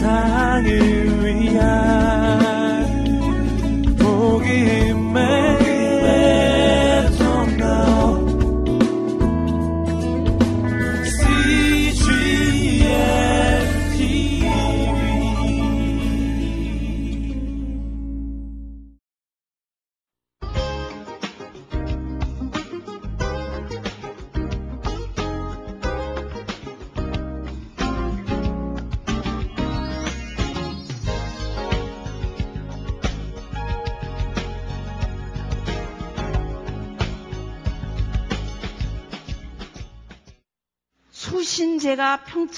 [0.00, 0.64] 세상을
[1.26, 1.89] 위한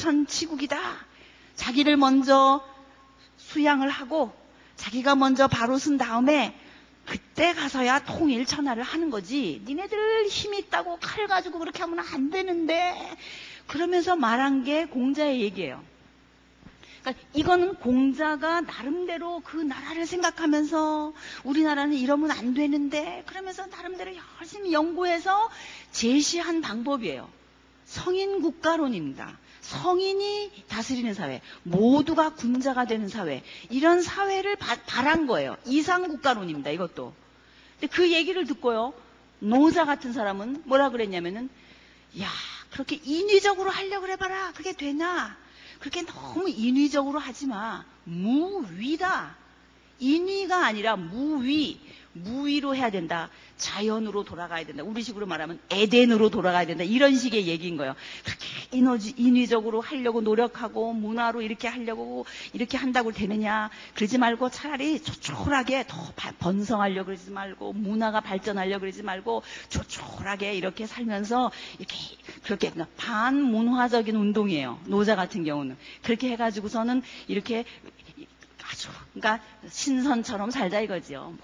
[0.02, 0.78] 평천치국이다.
[1.54, 2.64] 자기를 먼저
[3.36, 4.32] 수양을 하고
[4.76, 6.58] 자기가 먼저 바로 쓴 다음에
[7.06, 9.62] 그때 가서야 통일 천하를 하는 거지.
[9.64, 13.16] 니네들 힘 있다고 칼 가지고 그렇게 하면 안 되는데.
[13.66, 15.82] 그러면서 말한 게 공자의 얘기예요.
[17.00, 21.12] 그러니까 이거는 공자가 나름대로 그 나라를 생각하면서
[21.44, 25.50] 우리나라는 이러면 안 되는데 그러면서 나름대로 열심히 연구해서
[25.90, 27.28] 제시한 방법이에요.
[27.86, 29.38] 성인 국가론입니다.
[29.72, 35.56] 성인이 다스리는 사회, 모두가 군자가 되는 사회, 이런 사회를 바, 바란 거예요.
[35.64, 36.70] 이상 국가론입니다.
[36.70, 37.14] 이것도.
[37.80, 38.92] 근데 그 얘기를 듣고요.
[39.38, 41.48] 노자 같은 사람은 뭐라 그랬냐면은,
[42.20, 42.28] 야,
[42.70, 44.52] 그렇게 인위적으로 하려고 해봐라.
[44.52, 45.36] 그게 되나?
[45.80, 47.84] 그렇게 너무 인위적으로 하지 마.
[48.04, 49.36] 무위다.
[49.98, 51.80] 인위가 아니라 무위.
[52.14, 53.30] 무위로 해야 된다.
[53.56, 54.82] 자연으로 돌아가야 된다.
[54.82, 56.84] 우리 식으로 말하면 에덴으로 돌아가야 된다.
[56.84, 57.94] 이런 식의 얘기인 거예요.
[58.24, 58.46] 그렇게
[58.76, 63.70] 인어지, 인위적으로 하려고 노력하고 문화로 이렇게 하려고 이렇게 한다고 되느냐.
[63.94, 71.50] 그러지 말고 차라리 조촐하게 더 번성하려고 그러지 말고 문화가 발전하려고 그러지 말고 조촐하게 이렇게 살면서
[71.78, 71.96] 이렇게
[72.42, 74.80] 그렇게 반문화적인 운동이에요.
[74.86, 75.76] 노자 같은 경우는.
[76.02, 77.64] 그렇게 해가지고서는 이렇게
[78.70, 81.34] 아주 그러니까 신선처럼 살자 이거지요.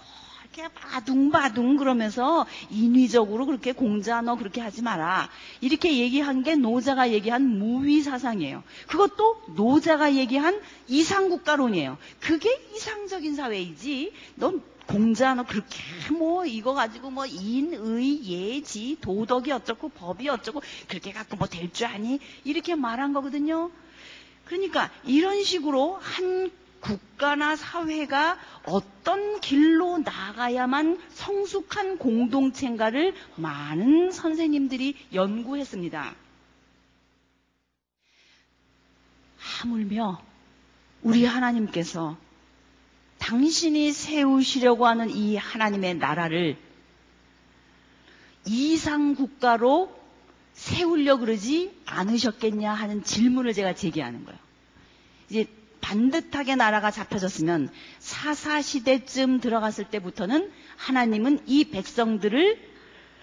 [0.57, 5.29] 뭐 이렇게 바둥바둥 그러면서 인위적으로 그렇게 공자 너 그렇게 하지 마라.
[5.61, 8.63] 이렇게 얘기한 게 노자가 얘기한 무위 사상이에요.
[8.87, 11.99] 그것도 노자가 얘기한 이상국가론이에요.
[12.21, 14.13] 그게 이상적인 사회이지.
[14.37, 15.79] 넌 공자 너 그렇게
[16.13, 21.87] 뭐 이거 가지고 뭐 인의 예지 도덕이 어쩌고 법이 어쩌고 그렇게 갖고 뭐 될 줄
[21.87, 23.71] 아니 이렇게 말한 거거든요.
[24.47, 26.51] 그러니까 이런 식으로 한
[26.81, 36.15] 국가나 사회가 어떤 길로 나가야만 성숙한 공동체인가를 많은 선생님들이 연구했습니다.
[39.39, 40.23] 하물며
[41.03, 42.17] 우리 하나님께서
[43.19, 46.57] 당신이 세우시려고 하는 이 하나님의 나라를
[48.47, 49.97] 이상 국가로
[50.55, 54.39] 세우려 그러지 않으셨겠냐 하는 질문을 제가 제기하는 거예요.
[55.29, 55.47] 이제
[55.81, 62.69] 반듯하게 나라가 잡혀졌으면 사사시대쯤 들어갔을 때부터는 하나님은 이 백성들을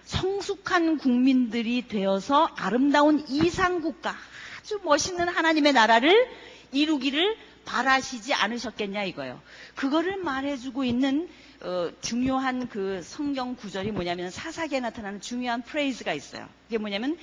[0.03, 4.15] 성숙한 국민들이 되어서 아름다운 이상국가,
[4.59, 6.27] 아주 멋있는 하나님의 나라를
[6.71, 9.41] 이루기를 바라시지 않으셨겠냐 이거예요.
[9.75, 11.27] 그거를 말해주고 있는
[11.61, 16.47] 어, 중요한 그 성경 구절이 뭐냐면 사사기에 나타나는 중요한 프레이즈가 있어요.
[16.65, 17.17] 그게 뭐냐면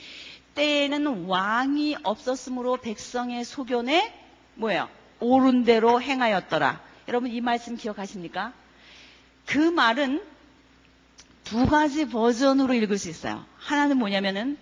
[0.54, 4.12] 때에는 왕이 없었으므로 백성의 소견에
[4.54, 4.88] 뭐예요?
[5.22, 6.80] 옳은 대로 행하였더라.
[7.08, 8.52] 여러분 이 말씀 기억하십니까?
[9.46, 10.22] 그 말은
[11.44, 13.44] 두 가지 버전으로 읽을 수 있어요.
[13.58, 14.56] 하나는 뭐냐면은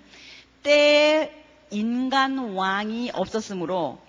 [0.62, 1.32] 때에
[1.70, 4.00] 인간 왕이 없었으므로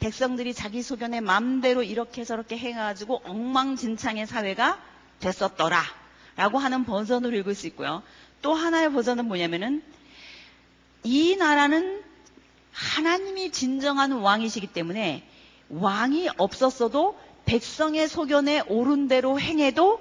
[0.00, 4.78] 백성들이 자기 소견에 마음대로 이렇게 저렇게 해가지고 엉망진창의 사회가
[5.20, 5.82] 됐었더라.
[6.36, 8.02] 라고 하는 버전으로 읽을 수 있고요.
[8.40, 9.82] 또 하나의 버전은 뭐냐면은
[11.04, 12.02] 이 나라는
[12.72, 15.26] 하나님이 진정한 왕이시기 때문에
[15.70, 20.00] 왕이 없었어도 백성의 소견에 옳은 대로 행해도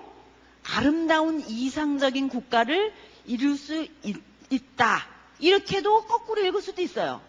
[0.64, 2.94] 아름다운 이상적인 국가를
[3.26, 4.18] 이룰 수 있,
[4.76, 5.06] 다
[5.40, 7.22] 이렇게도 거꾸로 읽을 수도 있어요.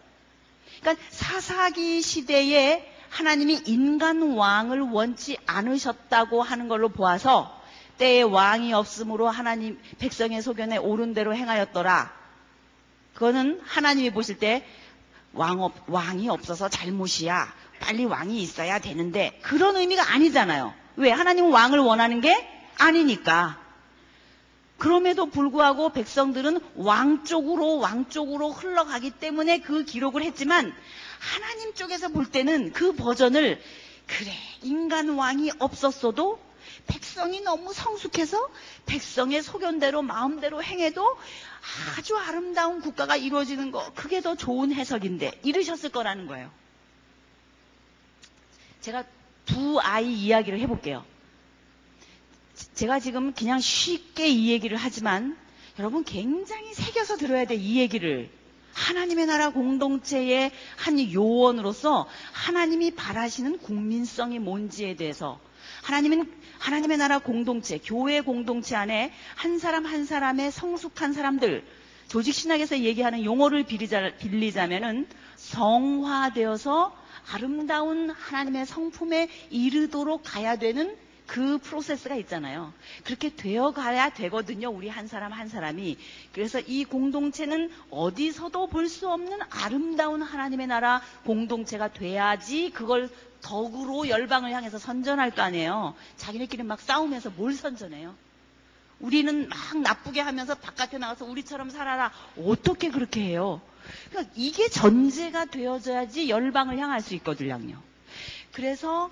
[0.81, 7.61] 그러니까 사사기 시대에 하나님이 인간 왕을 원치 않으셨다고 하는 걸로 보아서
[7.99, 12.13] 때에 왕이 없으므로 하나님 백성의 소견에 옳은 대로 행하였더라.
[13.15, 14.65] 그거는 하나님이 보실 때
[15.33, 17.53] 왕, 없, 왕이 없어서 잘못이야.
[17.81, 20.73] 빨리 왕이 있어야 되는데 그런 의미가 아니잖아요.
[20.97, 21.11] 왜?
[21.11, 22.49] 하나님은 왕을 원하는 게
[22.79, 23.59] 아니니까.
[24.79, 30.75] 그럼에도 불구하고 백성들은 왕 쪽으로 왕 쪽으로 흘러가기 때문에 그 기록을 했지만
[31.19, 33.61] 하나님 쪽에서 볼 때는 그 버전을
[34.07, 34.33] 그래
[34.63, 36.39] 인간 왕이 없었어도
[36.87, 38.49] 백성이 너무 성숙해서
[38.87, 41.17] 백성의 소견대로 마음대로 행해도
[41.97, 46.51] 아주 아름다운 국가가 이루어지는 거 그게 더 좋은 해석인데 이르셨을 거라는 거예요.
[48.81, 49.05] 제가
[49.45, 51.05] 두 아이 이야기를 해볼게요.
[52.75, 55.37] 제가 지금 그냥 쉽게 이 얘기를 하지만
[55.79, 58.31] 여러분 굉장히 새겨서 들어야 돼, 이 얘기를.
[58.73, 65.41] 하나님의 나라 공동체의 한 요원으로서 하나님이 바라시는 국민성이 뭔지에 대해서
[65.83, 71.65] 하나님은 하나님의 나라 공동체, 교회 공동체 안에 한 사람 한 사람의 성숙한 사람들,
[72.09, 75.07] 조직 신학에서 얘기하는 용어를 빌리자, 빌리자면은
[75.37, 77.00] 성화되어서
[77.33, 80.97] 아름다운 하나님의 성품에 이르도록 가야 되는
[81.27, 82.73] 그 프로세스가 있잖아요.
[83.05, 84.69] 그렇게 되어 가야 되거든요.
[84.69, 85.97] 우리 한 사람 한 사람이.
[86.33, 93.09] 그래서 이 공동체는 어디서도 볼 수 없는 아름다운 하나님의 나라 공동체가 돼야지 그걸
[93.43, 95.95] 덕으로 열방을 향해서 선전할 거 아니에요.
[96.17, 98.15] 자기네끼리 막 싸우면서 뭘 선전해요?
[98.99, 102.11] 우리는 막 나쁘게 하면서 바깥에 나가서 우리처럼 살아라.
[102.45, 103.61] 어떻게 그렇게 해요?
[104.11, 107.83] 그러니까 이게 전제가 되어져야지 열방을 향할 수 있거든요.
[108.53, 109.11] 그래서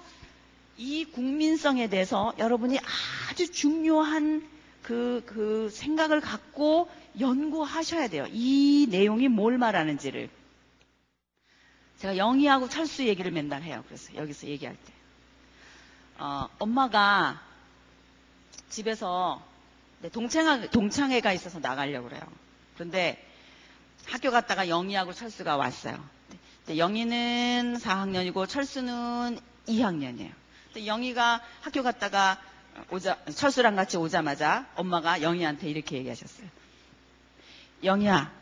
[0.76, 2.78] 이 국민성에 대해서 여러분이
[3.30, 4.48] 아주 중요한
[4.82, 6.88] 그, 그 생각을 갖고
[7.20, 8.26] 연구하셔야 돼요.
[8.30, 10.30] 이 내용이 뭘 말하는지를.
[11.98, 13.82] 제가 영희하고 철수 얘기를 맨날 해요.
[13.86, 14.92] 그래서 여기서 얘기할 때.
[16.18, 17.42] 어, 엄마가
[18.68, 19.42] 집에서
[20.12, 22.22] 동창회, 동창회가 있어서 나가려고 그래요.
[22.74, 23.24] 그런데
[24.10, 26.02] 학교 갔다가 영희하고 철수가 왔어요.
[26.68, 29.38] 영희는 4학년이고 철수는
[29.68, 30.32] 2학년이에요.
[30.86, 32.40] 영희가 학교 갔다가
[32.90, 36.46] 오자, 철수랑 같이 오자마자 엄마가 영희한테 이렇게 얘기하셨어요.
[37.84, 38.32] 영희야,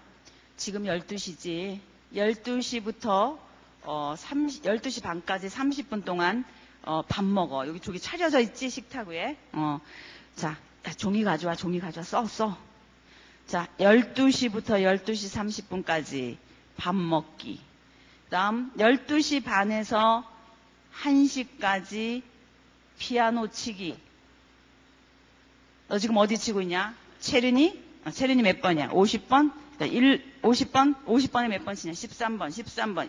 [0.57, 1.81] 지금 12시지.
[2.15, 3.39] 12시부터
[3.83, 6.45] 어, 30, 12시 반까지 30분 동안
[6.83, 7.67] 어, 밥 먹어.
[7.67, 9.37] 여기 저기 차려져 있지, 식탁 위에.
[9.53, 9.81] 어,
[10.37, 10.57] 자,
[10.97, 12.57] 종이 가져와, 종이 가져와, 써, 써.
[13.47, 16.37] 자, 12시부터 12시 30분까지
[16.77, 17.61] 밥 먹기.
[18.25, 20.25] 그 다음, 12시 반에서
[21.01, 22.23] 1시까지
[22.99, 23.97] 피아노 치기.
[25.89, 26.95] 너 지금 어디 치고 있냐?
[27.21, 27.81] 체린이?
[28.05, 28.89] 어, 체린이 몇 번이야?
[28.91, 29.53] 50번?
[29.81, 31.05] 1, 50번?
[31.05, 31.93] 50번에 몇 번 치냐?
[31.93, 33.09] 13번, 13번.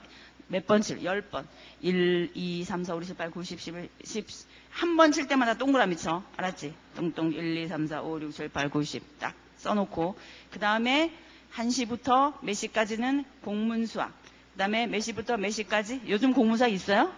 [0.50, 1.00] 몇 번 칠?
[1.00, 1.46] 10번.
[1.82, 4.26] 1, 2, 3, 4, 5, 6, 7, 8, 9, 10, 11, 10.
[4.70, 6.22] 한 번 칠 때마다 동그라미 쳐.
[6.36, 6.76] 알았지?
[6.96, 9.02] 똥똥 1, 2, 3, 4, 5, 6, 7, 8, 9, 10.
[9.20, 10.18] 딱 써놓고.
[10.52, 11.12] 그 다음에
[11.56, 14.14] 1시부터 몇 시까지는 공문 수학.
[14.54, 16.02] 그 다음에 몇 시부터 몇 시까지?
[16.08, 17.14] 요즘 공문수학 있어요?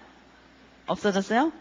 [0.88, 1.51] 없어졌어요?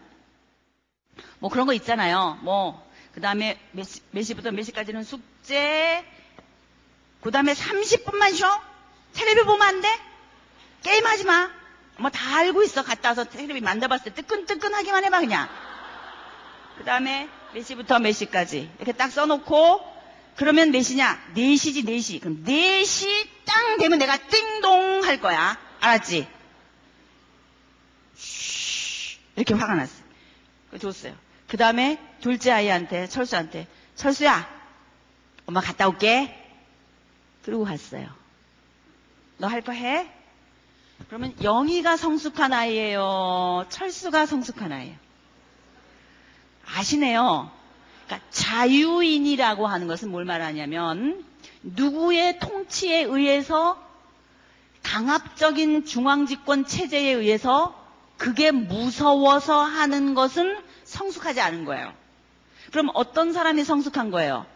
[1.39, 2.39] 뭐 그런 거 있잖아요.
[2.41, 6.03] 뭐, 그 다음에 몇, 시, 몇 시부터 몇 시까지는 숙제,
[7.21, 8.49] 그 다음에 30분만 쉬어?
[9.13, 9.87] 텔레비 보면 안 돼?
[10.83, 11.49] 게임하지 마.
[11.97, 12.81] 뭐 다 알고 있어.
[12.83, 15.49] 갔다 와서 텔레비 만져봤을 때 뜨끈뜨끈하기만 해봐, 그냥.
[16.77, 18.69] 그 다음에 몇 시부터 몇 시까지.
[18.77, 19.98] 이렇게 딱 써놓고,
[20.39, 21.19] 그러면 몇 시냐?
[21.35, 22.21] 4시지, 4시.
[22.21, 25.57] 그럼 4시 땅 되면 내가 띵동 할 거야.
[25.81, 26.25] 알았지?
[29.35, 30.03] 이렇게 화가 났어요.
[30.79, 31.13] 줬어요.
[31.49, 34.47] 그 다음에 둘째 아이한테, 철수한테, 철수야,
[35.45, 36.33] 엄마 갔다 올게.
[37.43, 38.07] 그러고 갔어요.
[39.39, 40.09] 너 할 거 해?
[41.09, 43.65] 그러면 영희가 성숙한 아이예요?
[43.69, 44.95] 철수가 성숙한 아이예요?
[46.65, 47.51] 아시네요.
[48.09, 51.23] 그러니까 자유인이라고 하는 것은 뭘 말하냐면
[51.61, 53.77] 누구의 통치에 의해서
[54.81, 57.75] 강압적인 중앙집권 체제에 의해서
[58.17, 61.93] 그게 무서워서 하는 것은 성숙하지 않은 거예요.
[62.71, 64.47] 그럼 어떤 사람이 성숙한 거예요?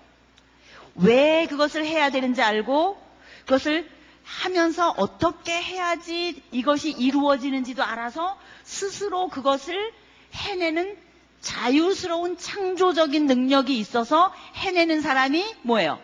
[0.96, 3.00] 왜 그것을 해야 되는지 알고
[3.42, 3.88] 그것을
[4.24, 9.94] 하면서 어떻게 해야지 이것이 이루어지는지도 알아서 스스로 그것을
[10.34, 10.98] 해내는
[11.44, 16.02] 자유스러운 창조적인 능력이 있어서 해내는 사람이 뭐예요?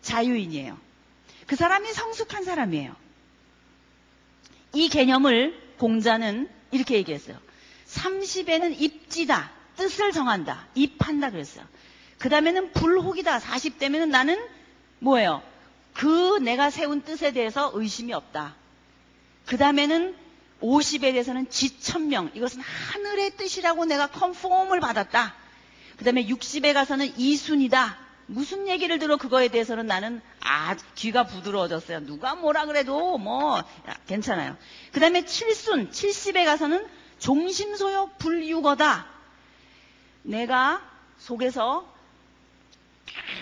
[0.00, 0.78] 자유인이에요.
[1.46, 2.94] 그 사람이 성숙한 사람이에요.
[4.72, 7.36] 이 개념을 공자는 이렇게 얘기했어요.
[7.88, 9.50] 30에는 입지다.
[9.76, 10.66] 뜻을 정한다.
[10.74, 11.64] 입한다 그랬어요.
[12.18, 13.40] 그 다음에는 불혹이다.
[13.40, 14.38] 40대면은 나는
[15.00, 15.42] 뭐예요?
[15.92, 18.54] 그 내가 세운 뜻에 대해서 의심이 없다.
[19.46, 20.14] 그 다음에는
[20.66, 22.30] 50에 대해서는 지천명.
[22.34, 25.34] 이것은 하늘의 뜻이라고 내가 컨폼을 받았다.
[25.96, 27.98] 그 다음에 60에 가서는 이순이다.
[28.26, 32.00] 무슨 얘기를 들어 그거에 대해서는 나는 아 귀가 부드러워졌어요.
[32.06, 33.62] 누가 뭐라 그래도 뭐
[34.08, 34.56] 괜찮아요.
[34.92, 36.84] 그 다음에 7순 70에 가서는
[37.20, 39.06] 종심소욕 불유거다.
[40.22, 40.82] 내가
[41.18, 41.88] 속에서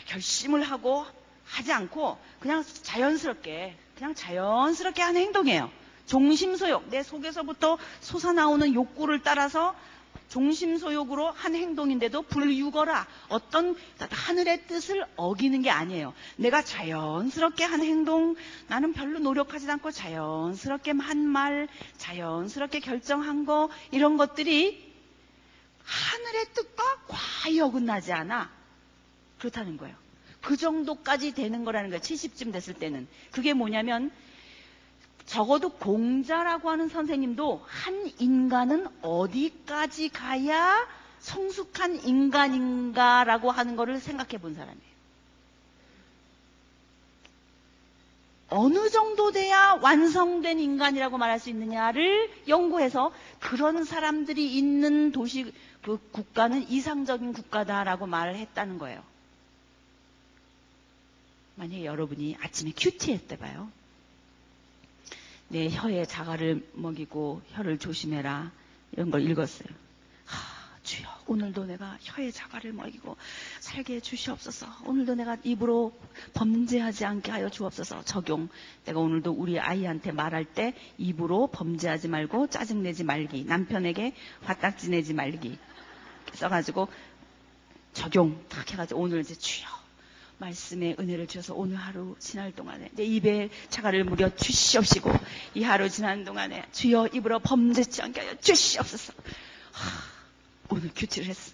[0.07, 1.07] 결심을 하고
[1.47, 5.71] 하지 않고 그냥 자연스럽게 그냥 자연스럽게 하는 행동이에요.
[6.07, 9.75] 종심소욕 내 속에서부터 솟아나오는 욕구를 따라서
[10.29, 13.77] 종심소욕으로 한 행동인데도 불유거라 어떤
[14.11, 16.13] 하늘의 뜻을 어기는 게 아니에요.
[16.37, 18.35] 내가 자연스럽게 한 행동,
[18.67, 21.69] 나는 별로 노력하지 않고 자연스럽게 한 말,
[21.99, 24.93] 자연스럽게 결정한 거 이런 것들이
[25.85, 28.51] 하늘의 뜻과 과히 어긋나지 않아.
[29.39, 29.95] 그렇다는 거예요.
[30.41, 32.01] 그 정도까지 되는 거라는 거예요.
[32.01, 33.07] 70쯤 됐을 때는.
[33.31, 34.11] 그게 뭐냐면
[35.27, 40.87] 적어도 공자라고 하는 선생님도 한 인간은 어디까지 가야
[41.21, 44.95] 성숙한 인간인가라고 하는 것을 생각해 본 사람이에요.
[48.51, 55.53] 어느 정도 돼야 완성된 인간이라고 말할 수 있느냐를 연구해서 그런 사람들이 있는 도시,
[55.83, 59.03] 그 국가는 이상적인 국가다라고 말을 했다는 거예요.
[61.57, 63.71] 만약에 여러분이 아침에 큐티 했대 봐요.
[65.49, 68.51] 내 혀에 자갈을 먹이고 혀를 조심해라.
[68.93, 69.69] 이런 걸 읽었어요.
[70.25, 73.17] 하, 주여, 오늘도 내가 혀에 자갈을 먹이고
[73.61, 74.67] 살게 해 주시옵소서.
[74.87, 75.93] 오늘도 내가 입으로
[76.35, 78.05] 범죄하지 않게 하여 주옵소서.
[78.05, 78.49] 적용.
[78.85, 83.45] 내가 오늘도 우리 아이한테 말할 때 입으로 범죄하지 말고 짜증내지 말기.
[83.45, 85.59] 남편에게 화딱지 내지 말기.
[86.35, 86.89] 써가지고
[87.93, 89.84] 적용 딱 해가지고 오늘 이제 주여
[90.39, 95.11] 말씀의 은혜를 주셔서 오늘 하루 지날 동안에 내 입에 차가를 무려 주시옵시고
[95.55, 99.13] 이 하루 지난 동안에 주여 입으로 범죄치 않게 하여 주시옵소서.
[99.73, 99.91] 하,
[100.71, 101.53] 오늘 큐티를 했어.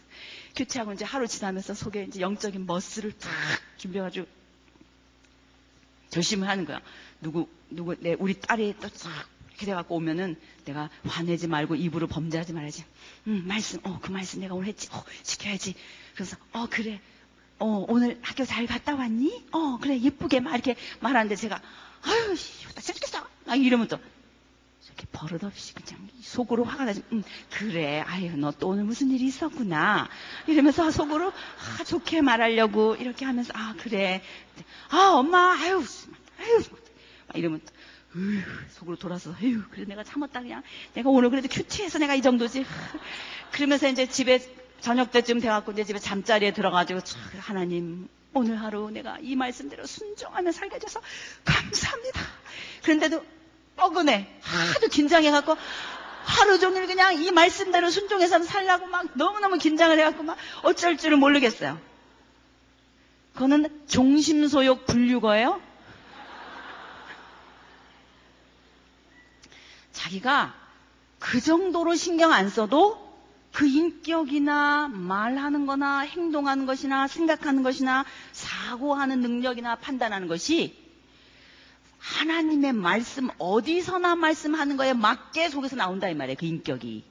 [0.57, 3.31] 큐티하고 이제 하루 지나면서 속에 이제 영적인 머스를 탁
[3.77, 4.27] 준비해가지고
[6.11, 6.81] 결심을 하는 거야.
[7.21, 9.13] 누구 누구 내 우리 딸이 또싹
[9.51, 12.85] 이렇게 돼갖고 오면은 내가 화내지 말고 입으로 범죄하지 말아야지.
[13.29, 14.89] 음 말씀 어 그 말씀 내가 오늘 했지.
[14.93, 15.75] 어 지켜야지.
[16.15, 17.01] 그래서 어 그래
[17.61, 19.45] 어, 오늘 학교 잘 갔다 왔니?
[19.53, 21.61] 어, 그래, 예쁘게 막 이렇게 말하는데 제가,
[22.03, 22.35] 아유,
[22.75, 23.27] 나 죽겠어.
[23.47, 23.99] 막 이러면 또,
[24.87, 27.03] 이렇게 버릇없이 그냥 속으로 화가 나지.
[27.13, 30.09] 음, 그래, 아유, 너 또 오늘 무슨 일이 있었구나.
[30.47, 34.23] 이러면서 속으로, 아, 좋게 말하려고 이렇게 하면서, 아, 그래.
[34.89, 35.85] 아, 엄마, 아유,
[36.41, 36.63] 아유,
[37.27, 40.63] 막 이러면 또, 으휴, 속으로 돌아서, 에휴, 그래, 내가 참았다, 그냥.
[40.95, 42.65] 내가 오늘 그래도 큐티해서 내가 이 정도지.
[43.53, 44.39] 그러면서 이제 집에
[44.81, 47.01] 저녁 때쯤 돼갖고 이제 집에 잠자리에 들어가지고
[47.39, 51.01] 하나님 오늘 하루 내가 이 말씀대로 순종하며 살게 해줘서
[51.45, 52.21] 감사합니다.
[52.83, 53.25] 그런데도
[53.77, 54.29] 뻐근해.
[54.41, 55.57] 하도 긴장해갖고
[56.25, 61.79] 하루 종일 그냥 이 말씀대로 순종해서 살라고 막 너무너무 긴장을 해갖고 막 어쩔 줄을 모르겠어요.
[63.35, 65.61] 그거는 종심소욕 분류거예요.
[69.93, 70.55] 자기가
[71.19, 73.10] 그 정도로 신경 안 써도
[73.53, 80.77] 그 인격이나 말하는 거나 행동하는 것이나 생각하는 것이나 사고하는 능력이나 판단하는 것이
[81.99, 86.37] 하나님의 말씀 어디서나 말씀하는 거에 맞게 속에서 나온다 이 말이에요.
[86.39, 87.05] 그 인격이.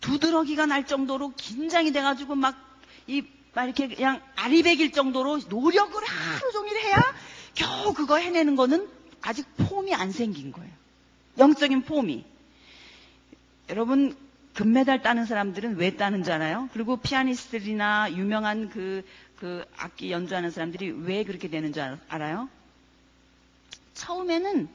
[0.00, 2.72] 두드러기가 날 정도로 긴장이 돼가지고 막
[3.08, 3.22] 이
[3.54, 6.96] 막 이렇게 그냥 아리백일 정도로 노력을 하루 종일 해야
[7.54, 8.88] 겨우 그거 해내는 거는
[9.20, 10.72] 아직 폼이 안 생긴 거예요.
[11.38, 12.24] 영적인 폼이.
[13.68, 14.16] 여러분
[14.54, 16.68] 금메달 따는 사람들은 왜 따는 줄 알아요?
[16.72, 19.04] 그리고 피아니스트들이나 유명한 그,
[19.38, 22.48] 그 악기 연주하는 사람들이 왜 그렇게 되는 줄 알아요?
[23.94, 24.68] 처음에는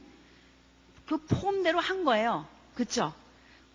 [1.06, 2.46] 그 폼대로 한 거예요.
[2.74, 3.14] 그쵸?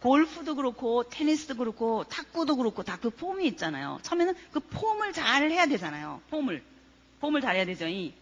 [0.01, 4.00] 골프도 그렇고, 테니스도 그렇고, 탁구도 그렇고, 다 그 폼이 있잖아요.
[4.03, 6.22] 처음에는 그 폼을 잘 해야 되잖아요.
[6.29, 6.62] 폼을.
[7.22, 7.88] 폼을 잘 해야 되죠.
[7.88, 8.13] 이.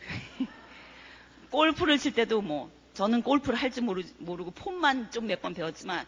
[1.50, 3.82] 골프를 칠 때도 뭐, 저는 골프를 할 줄
[4.18, 6.06] 모르고 폼만 좀 몇 번 배웠지만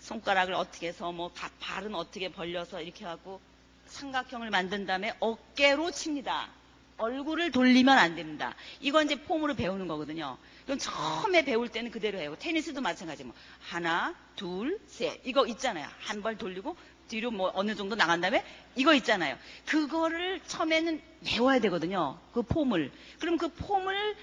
[0.00, 3.40] 손가락을 어떻게 해서 뭐 발은 어떻게 벌려서 이렇게 하고
[3.86, 6.50] 삼각형을 만든 다음에 어깨로 칩니다.
[6.98, 8.54] 얼굴을 돌리면 안 됩니다.
[8.80, 10.36] 이건 이제 폼으로 배우는 거거든요.
[10.66, 12.36] 그럼 처음에 배울 때는 그대로 해요.
[12.38, 13.24] 테니스도 마찬가지.
[13.24, 15.88] 뭐 하나, 둘, 셋 이거 있잖아요.
[16.00, 16.76] 한 발 돌리고
[17.08, 18.44] 뒤로 뭐 어느 정도 나간 다음에
[18.76, 19.38] 이거 있잖아요.
[19.64, 22.18] 그거를 처음에는 배워야 되거든요.
[22.34, 22.92] 그 폼을.
[23.20, 24.16] 그럼 그 폼을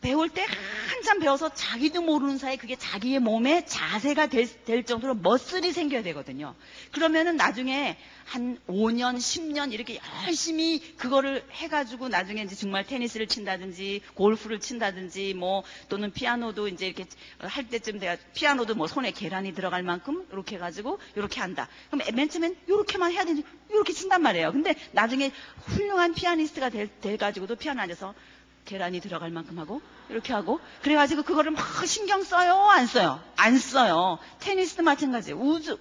[0.00, 0.46] 배울 때
[0.88, 6.54] 한참 배워서 자기도 모르는 사이에 그게 자기의 몸에 자세가 될, 될, 정도로 머슬이 생겨야 되거든요.
[6.92, 14.60] 그러면은 나중에 한 5년, 10년 이렇게 열심히 그거를 해가지고 나중에 이제 정말 테니스를 친다든지 골프를
[14.60, 17.04] 친다든지 뭐 또는 피아노도 이제 이렇게
[17.38, 21.68] 할 때쯤 돼야 피아노도 뭐 손에 계란이 들어갈 만큼 이렇게 해가지고 이렇게 한다.
[21.90, 24.52] 그럼 맨 처음엔 이렇게만 해야 되지 이렇게 친단 말이에요.
[24.52, 25.30] 근데 나중에
[25.66, 28.14] 훌륭한 피아니스트가 돼, 돼가지고도 피아노 안에서
[28.64, 34.18] 계란이 들어갈 만큼 하고 이렇게 하고 그래가지고 그거를 막 신경 써요 안 써요 안 써요
[34.40, 35.76] 테니스도 마찬가지 우즈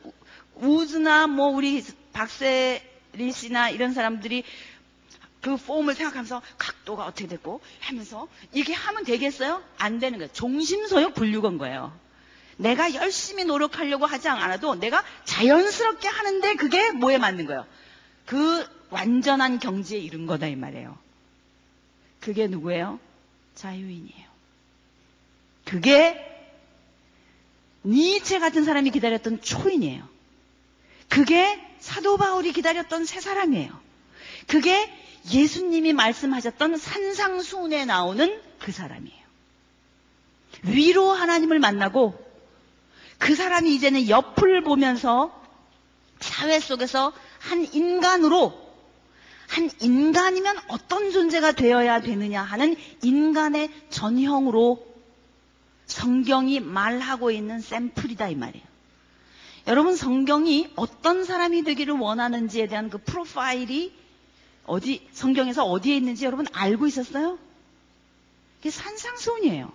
[0.56, 1.84] 우즈나 뭐 우리
[2.14, 4.44] 박세리 씨나 이런 사람들이
[5.42, 9.64] 그 폼을 생각하면서 각도가 어떻게 됐고 하면서 이게 하면 되겠어요?
[9.78, 10.32] 안 되는 거예요.
[10.34, 11.98] 종심소욕 분류건 거예요.
[12.58, 17.66] 내가 열심히 노력하려고 하지 않아도 내가 자연스럽게 하는데 그게 뭐에 맞는 거예요?
[18.26, 20.98] 그 완전한 경지에 이른 거다 이 말이에요.
[22.20, 23.00] 그게 누구예요?
[23.56, 24.30] 자유인이에요.
[25.66, 26.26] 그게
[27.86, 30.08] 니체 같은 사람이 기다렸던 초인이에요.
[31.08, 33.72] 그게 사도 바울이 기다렸던 새 사람이에요.
[34.48, 34.92] 그게
[35.32, 39.20] 예수님이 말씀하셨던 산상수훈에 나오는 그 사람이에요.
[40.64, 42.28] 위로 하나님을 만나고
[43.18, 45.38] 그 사람이 이제는 옆을 보면서
[46.20, 48.59] 사회 속에서 한 인간으로
[49.50, 54.88] 한 인간이면 어떤 존재가 되어야 되느냐 하는 인간의 전형으로
[55.88, 58.66] 성경이 말하고 있는 샘플이다 이 말이에요.
[59.68, 63.92] 여러분 성경이 어떤 사람이 되기를 원하는지에 대한 그 프로파일이
[64.66, 67.40] 어디 성경에서 어디에 있는지 여러분 알고 있었어요?
[68.60, 69.72] 이게 산상수훈이에요.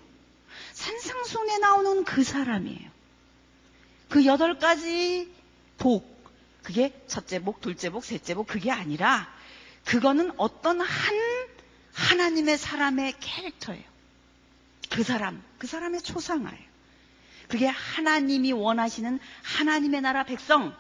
[0.73, 2.91] 산상수훈에 나오는 그 사람이에요.
[4.09, 5.29] 그 여덟 가지
[5.79, 6.07] 복,
[6.63, 9.34] 그게 첫째 복, 둘째 복, 셋째 복, 그게 아니라
[9.85, 11.15] 그거는 어떤 한
[11.93, 13.85] 하나님의 사람의 캐릭터예요.
[14.91, 16.75] 그 사람, 그 사람의 초상화예요.
[17.49, 20.75] 그게 하나님이 원하시는 하나님의 나라 백성.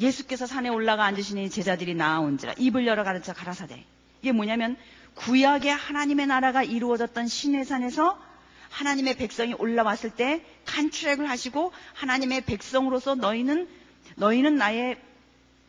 [0.00, 3.84] 예수께서 산에 올라가 앉으시니 제자들이 나아온지라 입을 열어 가르쳐 가라사대.
[4.22, 4.76] 이게 뭐냐면
[5.14, 8.22] 구약의 하나님의 나라가 이루어졌던 신해산에서
[8.70, 13.68] 하나님의 백성이 올라왔을 때 간추랙을 하시고 하나님의 백성으로서 너희는
[14.16, 14.96] 너희는 나의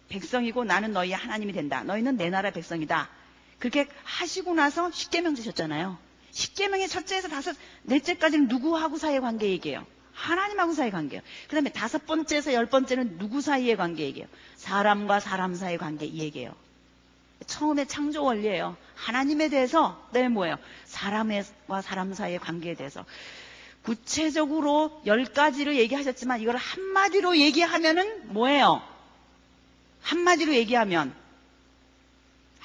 [0.09, 1.83] 백성이고 나는 너희의 하나님이 된다.
[1.83, 3.09] 너희는 내 나라 백성이다.
[3.59, 5.97] 그렇게 하시고 나서 십계명 주셨잖아요.
[6.31, 9.85] 십계명의 첫째에서 다섯 넷째까지는 누구하고 사이의 관계 얘기예요.
[10.13, 11.21] 하나님하고 사이의 관계예요.
[11.47, 14.27] 그 다음에 다섯 번째에서 열 번째는 누구 사이의 관계 얘기예요.
[14.57, 16.53] 사람과 사람 사이의 관계 이 얘기예요.
[17.47, 18.75] 처음에 창조 원리예요.
[18.95, 20.57] 하나님에 대해서, 네, 뭐예요?
[20.85, 23.05] 사람과 사람 사이의 관계에 대해서.
[23.83, 28.81] 구체적으로 열 가지로 얘기하셨지만 이걸 한마디로 얘기하면은 뭐예요?
[30.01, 31.13] 한마디로 얘기하면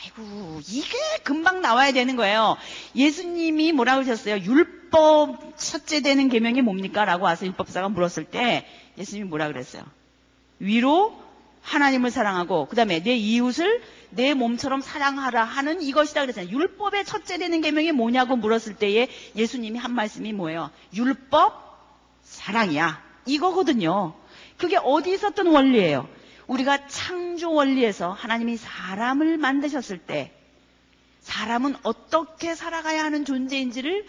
[0.01, 2.57] 아이고 이게 금방 나와야 되는 거예요.
[2.95, 4.39] 예수님이 뭐라고 하셨어요?
[4.39, 7.05] 율법 첫째 되는 계명이 뭡니까?
[7.05, 8.67] 라고 와서 율법사가 물었을 때
[8.99, 9.83] 예수님이 뭐라 그랬어요?
[10.59, 11.19] 위로
[11.63, 16.53] 하나님을 사랑하고 그 다음에 내 이웃을 내 몸처럼 사랑하라 하는 이것이다 그랬잖아요.
[16.53, 20.71] 율법의 첫째 되는 계명이 뭐냐고 물었을 때에 예수님이 한 말씀이 뭐예요?
[20.95, 21.65] 율법
[22.23, 23.03] 사랑이야.
[23.27, 24.15] 이거거든요.
[24.57, 26.09] 그게 어디 있었던 원리예요?
[26.47, 30.33] 우리가 창조 원리에서 하나님이 사람을 만드셨을 때
[31.21, 34.07] 사람은 어떻게 살아가야 하는 존재인지를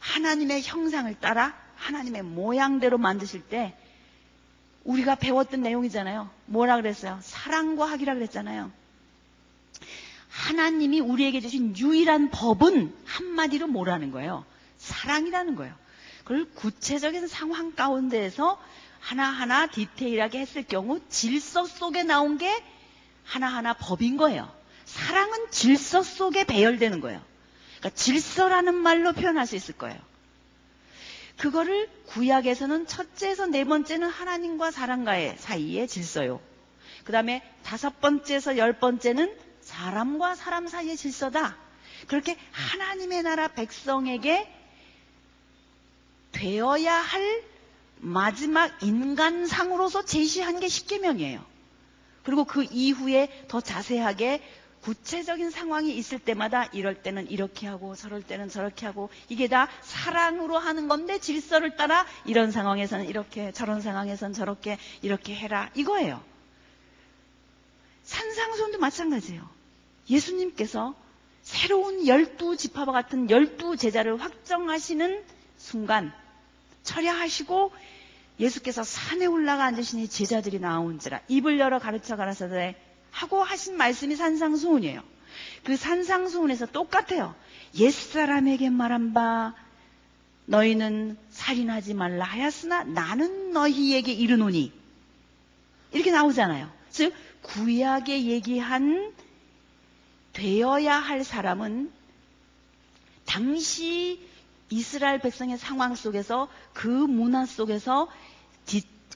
[0.00, 3.76] 하나님의 형상을 따라 하나님의 모양대로 만드실 때
[4.84, 6.28] 우리가 배웠던 내용이잖아요.
[6.46, 7.18] 뭐라 그랬어요?
[7.22, 8.72] 사랑과 하기라 그랬잖아요.
[10.28, 14.44] 하나님이 우리에게 주신 유일한 법은 한마디로 뭐라는 거예요?
[14.78, 15.74] 사랑이라는 거예요.
[16.24, 18.60] 그걸 구체적인 상황 가운데에서
[19.02, 22.48] 하나하나 디테일하게 했을 경우 질서 속에 나온 게
[23.24, 24.50] 하나하나 법인 거예요.
[24.84, 27.20] 사랑은 질서 속에 배열되는 거예요.
[27.78, 29.98] 그러니까 질서라는 말로 표현할 수 있을 거예요.
[31.36, 36.40] 그거를 구약에서는 첫째에서 네 번째는 하나님과 사람과의 사이의 질서요.
[37.04, 41.56] 그 다음에 다섯 번째에서 열 번째는 사람과 사람 사이의 질서다.
[42.06, 44.48] 그렇게 하나님의 나라 백성에게
[46.30, 47.51] 되어야 할
[48.02, 51.42] 마지막 인간상으로서 제시한 게 십계명이에요.
[52.24, 54.42] 그리고 그 이후에 더 자세하게
[54.82, 60.58] 구체적인 상황이 있을 때마다 이럴 때는 이렇게 하고 저럴 때는 저렇게 하고 이게 다 사랑으로
[60.58, 66.22] 하는 건데 질서를 따라 이런 상황에서는 이렇게 저런 상황에서는 저렇게 이렇게 해라 이거예요.
[68.02, 69.48] 산상수훈도 마찬가지예요.
[70.10, 70.96] 예수님께서
[71.42, 75.22] 새로운 열두 지파와 같은 열두 제자를 확정하시는
[75.58, 76.12] 순간
[76.82, 77.72] 철야하시고
[78.40, 82.76] 예수께서 산에 올라가 앉으시니 제자들이 나온지라 입을 열어 가르쳐 가라사대
[83.10, 85.02] 하고 하신 말씀이 산상수훈이에요.
[85.64, 87.34] 그 산상수훈에서 똑같아요.
[87.78, 89.54] 옛사람에게 말한 바
[90.46, 94.72] 너희는 살인하지 말라 하였으나 나는 너희에게 이르노니
[95.92, 96.70] 이렇게 나오잖아요.
[96.90, 99.12] 즉 구약에 얘기한
[100.32, 101.92] 되어야 할 사람은
[103.26, 104.20] 당시
[104.72, 108.08] 이스라엘 백성의 상황 속에서 그 문화 속에서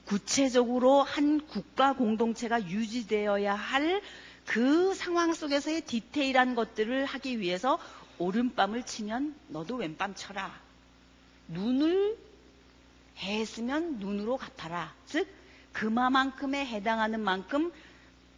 [0.05, 4.03] 구체적으로 한 국가 공동체가 유지되어야 할
[4.47, 7.79] 그 상황 속에서의 디테일한 것들을 하기 위해서
[8.19, 10.55] 오른밤을 치면 너도 왼밤 쳐라.
[11.49, 12.17] 눈을
[13.19, 14.95] 했으면 눈으로 갚아라.
[15.07, 15.29] 즉
[15.73, 17.73] 그마만큼에 해당하는 만큼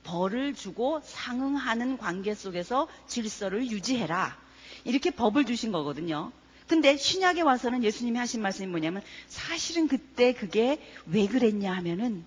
[0.03, 4.37] 벌을 주고 상응하는 관계 속에서 질서를 유지해라.
[4.85, 6.33] 이렇게 법을 주신 거거든요.
[6.69, 12.25] 근데 신약에 와서는 예수님이 하신 말씀이 뭐냐면 사실은 그때 그게 왜 그랬냐 하면은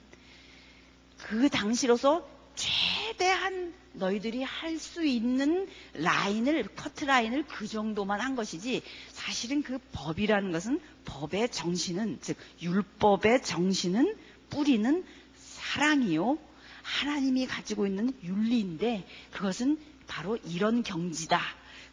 [1.17, 9.62] 그 당시로서 최대한 너희들이 할 수 있는 라인을 커트 라인을 그 정도만 한 것이지 사실은
[9.62, 14.15] 그 법이라는 것은 법의 정신은 즉 율법의 정신은
[14.49, 15.04] 뿌리는
[15.36, 16.39] 사랑이요
[16.82, 19.77] 하나님이 가지고 있는 윤리인데 그것은
[20.08, 21.39] 바로 이런 경지다.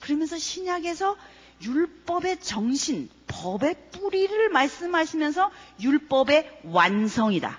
[0.01, 1.17] 그러면서 신약에서
[1.63, 7.59] 율법의 정신, 법의 뿌리를 말씀하시면서 율법의 완성이다.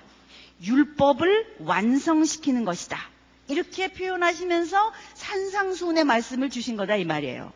[0.62, 2.98] 율법을 완성시키는 것이다.
[3.48, 7.52] 이렇게 표현하시면서 산상수훈의 말씀을 주신 거다 이 말이에요.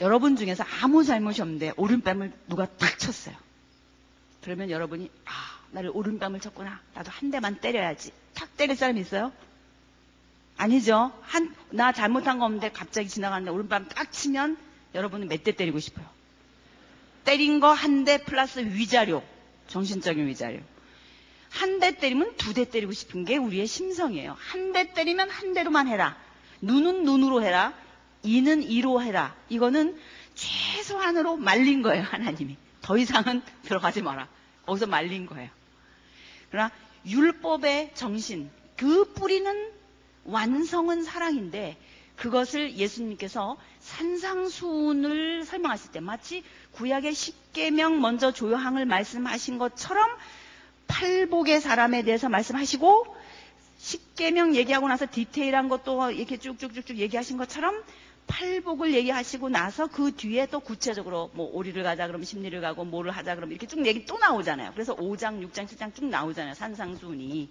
[0.00, 3.36] 여러분 중에서 아무 잘못이 없는데 오른뺨을 누가 탁 쳤어요.
[4.42, 6.80] 그러면 여러분이 아 나를 오른뺨을 쳤구나.
[6.94, 8.12] 나도 한 대만 때려야지.
[8.34, 9.32] 탁 때릴 사람 있어요?
[10.60, 11.12] 아니죠.
[11.22, 14.56] 한 나 잘못한 거 없는데 갑자기 지나가는데 오른뺨 딱 치면
[14.94, 16.04] 여러분은 몇 대 때리고 싶어요.
[17.24, 19.22] 때린 거 한 대 플러스 위자료.
[19.68, 20.58] 정신적인 위자료.
[21.50, 24.36] 한 대 때리면 두 대 때리고 싶은 게 우리의 심성이에요.
[24.38, 26.16] 한 대 때리면 한 대로만 해라.
[26.60, 27.72] 눈은 눈으로 해라.
[28.22, 29.34] 이는 이로 해라.
[29.48, 29.96] 이거는
[30.34, 32.56] 최소한으로 말린 거예요, 하나님이.
[32.82, 34.28] 더 이상은 들어가지 마라.
[34.66, 35.48] 거기서 말린 거예요.
[36.50, 36.70] 그러나
[37.06, 39.70] 율법의 정신, 그 뿌리는
[40.24, 41.76] 완성은 사랑인데
[42.16, 50.08] 그것을 예수님께서 산상수훈을 설명하실 때 마치 구약의 십계명 먼저 조여항을 말씀하신 것처럼
[50.86, 53.16] 팔복의 사람에 대해서 말씀하시고
[53.78, 57.82] 십계명 얘기하고 나서 디테일한 것도 이렇게 쭉쭉쭉쭉 얘기하신 것처럼
[58.26, 63.34] 팔복을 얘기하시고 나서 그 뒤에 또 구체적으로 뭐 오리를 가자 그러면 심리를 가고 뭐를 하자
[63.34, 64.72] 그러면 이렇게 쭉 얘기 또 나오잖아요.
[64.74, 66.54] 그래서 5장, 6장, 7장 쭉 나오잖아요.
[66.54, 67.48] 산상수훈이.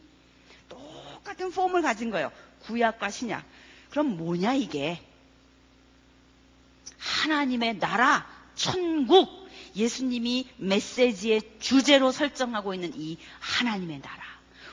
[1.20, 2.32] 똑같은 폼을 가진 거예요.
[2.64, 3.44] 구약과 신약.
[3.90, 5.02] 그럼 뭐냐 이게?
[6.98, 9.30] 하나님의 나라, 천국,
[9.76, 14.24] 예수님이 메시지의 주제로 설정하고 있는 이 하나님의 나라.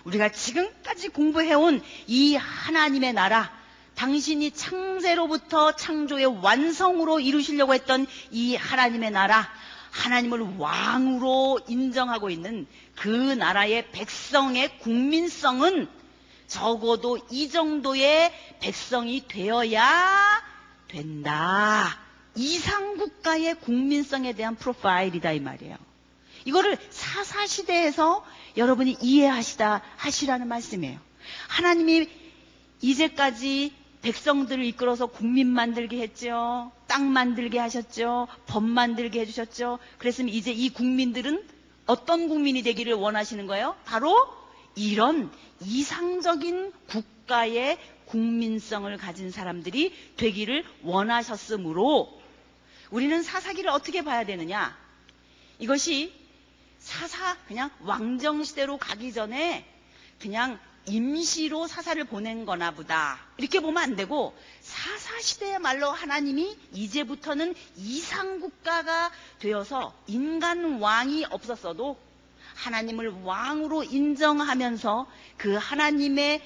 [0.05, 3.53] 우리가 지금까지 공부해온 이 하나님의 나라,
[3.97, 9.49] 당신이 창세로부터 창조의 완성으로 이루시려고 했던 이 하나님의 나라,
[9.91, 15.89] 하나님을 왕으로 인정하고 있는 그 나라의 백성의 국민성은
[16.47, 20.43] 적어도 이 정도의 백성이 되어야
[20.89, 21.99] 된다.
[22.35, 25.77] 이상 국가의 국민성에 대한 프로파일이다 이 말이에요.
[26.45, 28.25] 이거를 사사 시대에서
[28.57, 30.99] 여러분이 이해하시다 하시라는 말씀이에요.
[31.49, 32.09] 하나님이
[32.81, 36.71] 이제까지 백성들을 이끌어서 국민 만들게 했죠.
[36.87, 38.29] 땅 만들게 하셨죠.
[38.47, 39.81] 법 만들게 해주셨죠.
[39.99, 41.43] 그랬으면 이제 이 국민들은
[41.87, 43.75] 어떤 국민이 되기를 원하시는 거예요?
[43.85, 44.15] 바로
[44.77, 52.21] 이런 이상적인 국가의 국민성을 가진 사람들이 되기를 원하셨으므로
[52.91, 54.77] 우리는 사사기를 어떻게 봐야 되느냐?
[55.59, 56.13] 이것이
[56.79, 59.67] 사사 그냥 왕정 시대로 가기 전에
[60.21, 63.19] 그냥 임시로 사사를 보낸 거나 보다.
[63.39, 71.99] 이렇게 보면 안 되고 사사 시대야말로 하나님이 이제부터는 이상 국가가 되어서 인간 왕이 없었어도
[72.57, 76.43] 하나님을 왕으로 인정하면서 그 하나님의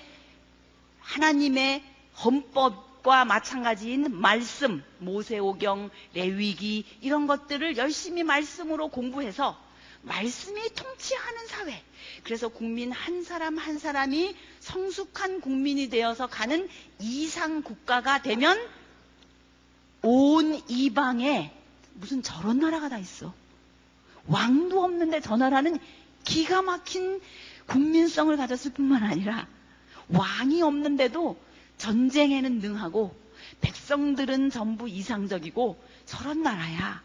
[1.01, 1.83] 하나님의
[2.23, 9.59] 헌법과 마찬가지인 말씀, 모세오경, 레위기 이런 것들을 열심히 말씀으로 공부해서
[10.03, 11.83] 말씀이 통치하는 사회.
[12.25, 16.69] 그래서 국민 한 사람 한 사람이 성숙한 국민이 되어서 가는
[16.99, 18.59] 이상 국가가 되면
[20.03, 21.53] 온 이방에
[21.95, 23.35] 무슨 저런 나라가 다 있어.
[24.27, 25.79] 왕도 없는데 저 나라는
[26.25, 27.21] 기가 막힌
[27.67, 29.47] 국민성을 가졌을 뿐만 아니라
[30.09, 31.39] 왕이 없는데도
[31.79, 33.15] 전쟁에는 능하고
[33.61, 37.03] 백성들은 전부 이상적이고 저런 나라야.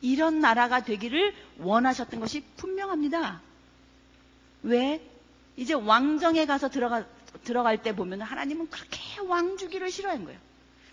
[0.00, 3.40] 이런 나라가 되기를 원하셨던 것이 분명합니다.
[4.62, 5.00] 왜?
[5.56, 7.06] 이제 왕정에 가서 들어가,
[7.44, 10.38] 들어갈 때 보면 하나님은 그렇게 왕 주기를 싫어한 거예요.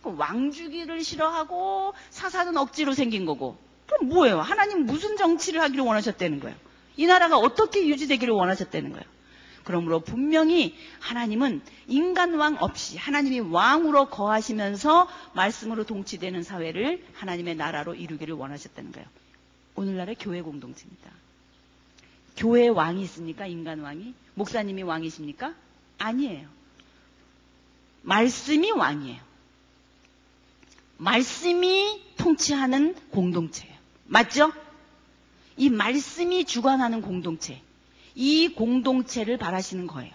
[0.03, 3.57] 왕 주기를 싫어하고 사사는 억지로 생긴 거고.
[3.91, 4.39] 그럼 뭐예요?
[4.39, 6.55] 하나님 무슨 정치를 하기를 원하셨다는 거예요?
[6.95, 9.03] 이 나라가 어떻게 유지되기를 원하셨다는 거예요?
[9.63, 18.33] 그러므로 분명히 하나님은 인간 왕 없이 하나님이 왕으로 거하시면서 말씀으로 동치되는 사회를 하나님의 나라로 이루기를
[18.33, 19.07] 원하셨다는 거예요.
[19.75, 21.11] 오늘날의 교회 공동체입니다.
[22.37, 23.45] 교회 왕이 있습니까?
[23.45, 24.13] 인간 왕이?
[24.35, 25.53] 목사님이 왕이십니까?
[25.99, 26.47] 아니에요.
[28.01, 29.19] 말씀이 왕이에요.
[30.97, 33.70] 말씀이 통치하는 공동체예요.
[34.11, 34.51] 맞죠?
[35.55, 37.61] 이 말씀이 주관하는 공동체.
[38.13, 40.11] 이 공동체를 바라시는 거예요.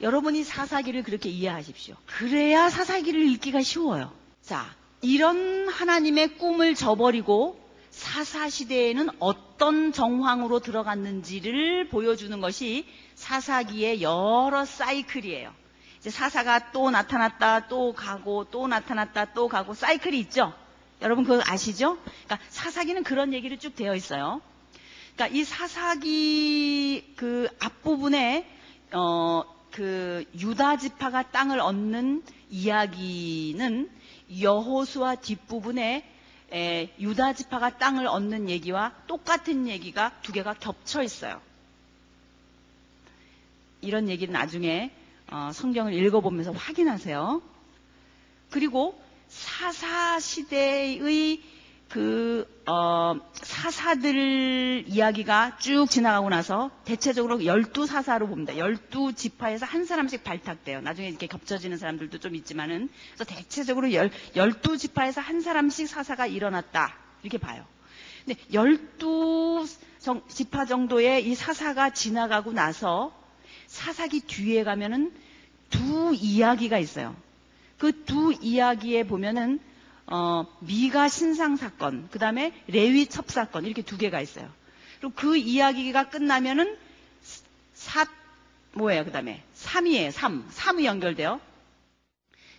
[0.00, 1.94] 여러분이 사사기를 그렇게 이해하십시오.
[2.06, 4.12] 그래야 사사기를 읽기가 쉬워요.
[4.42, 15.52] 자, 이런 하나님의 꿈을 저버리고 사사시대에는 어떤 정황으로 들어갔는지를 보여주는 것이 사사기의 여러 사이클이에요.
[16.00, 20.52] 이제 사사가 또 나타났다, 또 가고, 또 나타났다, 또 가고, 사이클이 있죠?
[21.00, 21.96] 여러분 그거 아시죠?
[22.24, 24.40] 그러니까 사사기는 그런 얘기를 쭉 되어 있어요.
[25.14, 28.48] 그러니까 이 사사기 그 앞부분에,
[28.92, 33.90] 어, 그 유다 지파가 땅을 얻는 이야기는
[34.40, 36.14] 여호수아 뒷부분에
[36.52, 41.40] 에, 유다 지파가 땅을 얻는 얘기와 똑같은 얘기가 두 개가 겹쳐 있어요.
[43.80, 44.90] 이런 얘기는 나중에
[45.30, 47.42] 어, 성경을 읽어보면서 확인하세요.
[48.50, 51.42] 그리고 사사 시대의
[51.88, 58.58] 그 어, 사사들 이야기가 쭉 지나가고 나서 대체적으로 열두 사사로 봅니다.
[58.58, 60.82] 열두 지파에서 한 사람씩 발탁돼요.
[60.82, 66.94] 나중에 이렇게 겹쳐지는 사람들도 좀 있지만은 그래서 대체적으로 열, 열두 지파에서 한 사람씩 사사가 일어났다
[67.22, 67.64] 이렇게 봐요.
[68.26, 69.66] 근데 열두
[70.28, 73.14] 지파 정도의 이 사사가 지나가고 나서
[73.66, 75.14] 사사기 뒤에 가면은
[75.70, 77.16] 두 이야기가 있어요.
[77.78, 79.60] 그 두 이야기에 보면은
[80.06, 84.50] 어, 미가 신상 사건, 그 다음에 레위 첩 사건 이렇게 두 개가 있어요.
[85.00, 86.76] 그리고 그 이야기가 끝나면은
[87.74, 88.06] 사
[88.72, 89.04] 뭐예요?
[89.04, 90.10] 그 다음에 3이에요.
[90.10, 90.48] 3.
[90.50, 91.40] 3이 연결돼요.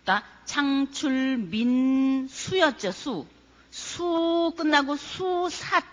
[0.02, 2.92] 그러니까 창출 민 수였죠.
[2.92, 3.26] 수.
[3.70, 5.84] 수 끝나고 수삿.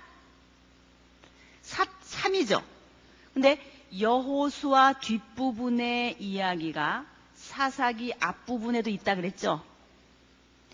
[1.61, 2.63] 삿 3이죠.
[3.33, 3.59] 근데
[3.99, 7.05] 여호수아 뒷부분의 이야기가
[7.57, 9.63] 사사기 앞부분에도 있다 그랬죠.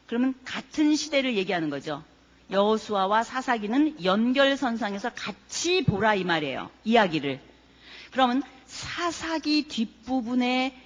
[0.05, 2.03] 그러면 같은 시대를 얘기하는 거죠.
[2.51, 6.69] 여호수아와 사사기는 연결선상에서 같이 보라 이 말이에요.
[6.83, 7.39] 이야기를.
[8.11, 10.77] 그러면 사사기 뒷부분에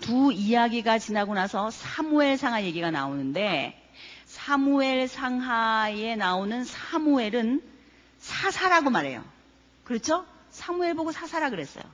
[0.00, 3.80] 두 이야기가 지나고 나서 사무엘 상하 얘기가 나오는데
[4.24, 7.62] 사무엘 상하에 나오는 사무엘은
[8.18, 9.24] 사사라고 말해요.
[9.84, 10.26] 그렇죠?
[10.50, 11.84] 사무엘 보고 사사라 그랬어요.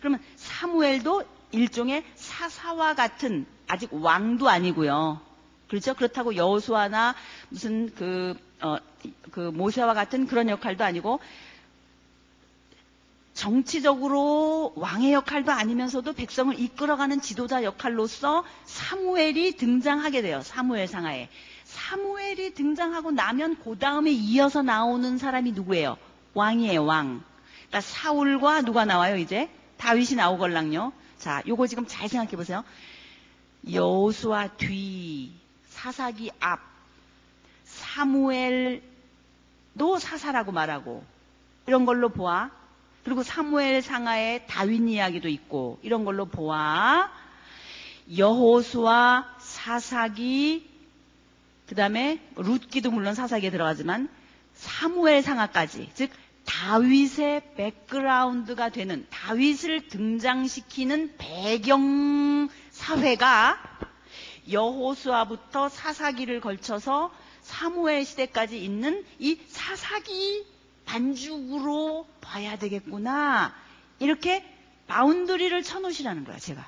[0.00, 5.20] 그러면 사무엘도 일종의 사사와 같은 아직 왕도 아니고요.
[5.68, 5.94] 그렇죠?
[5.94, 7.14] 그렇다고 여호수아나
[7.48, 8.76] 무슨 그, 어,
[9.30, 11.20] 그 모세와 같은 그런 역할도 아니고
[13.34, 20.40] 정치적으로 왕의 역할도 아니면서도 백성을 이끌어가는 지도자 역할로서 사무엘이 등장하게 돼요.
[20.42, 21.28] 사무엘 상하에.
[21.64, 25.98] 사무엘이 등장하고 나면 그 다음에 이어서 나오는 사람이 누구예요?
[26.32, 27.22] 왕이에요, 왕.
[27.68, 29.50] 그러니까 사울과 누가 나와요, 이제?
[29.76, 30.92] 다윗이 나오걸랑요.
[31.26, 32.62] 자, 요거 지금 잘 생각해 보세요.
[33.68, 35.32] 여호수아 뒤,
[35.70, 36.60] 사사기 앞,
[37.64, 38.80] 사무엘도
[39.98, 41.04] 사사라고 말하고
[41.66, 42.52] 이런 걸로 보아.
[43.02, 47.10] 그리고 사무엘 상하에 다윗 이야기도 있고 이런 걸로 보아.
[48.16, 50.70] 여호수아 사사기
[51.66, 54.08] 그다음에 룻기도 물론 사사기에 들어가지만
[54.54, 56.12] 사무엘 상하까지 즉
[56.56, 63.60] 다윗의 백그라운드가 되는 다윗을 등장시키는 배경 사회가
[64.50, 70.46] 여호수아부터 사사기를 걸쳐서 사무엘 시대까지 있는 이 사사기
[70.86, 73.54] 반죽으로 봐야 되겠구나.
[73.98, 74.42] 이렇게
[74.86, 76.66] boundary를 쳐놓으시라는 거야, 제가.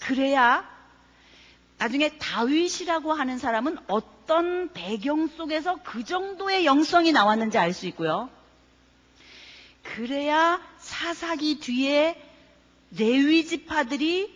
[0.00, 0.66] 그래야
[1.76, 4.15] 나중에 다윗이라고 하는 사람은 어떤
[4.72, 8.28] 배경 속에서 그 정도의 영성이 나왔는지 알 수 있고요.
[9.82, 12.20] 그래야 사사기 뒤에
[12.96, 14.34] 레위 지파들이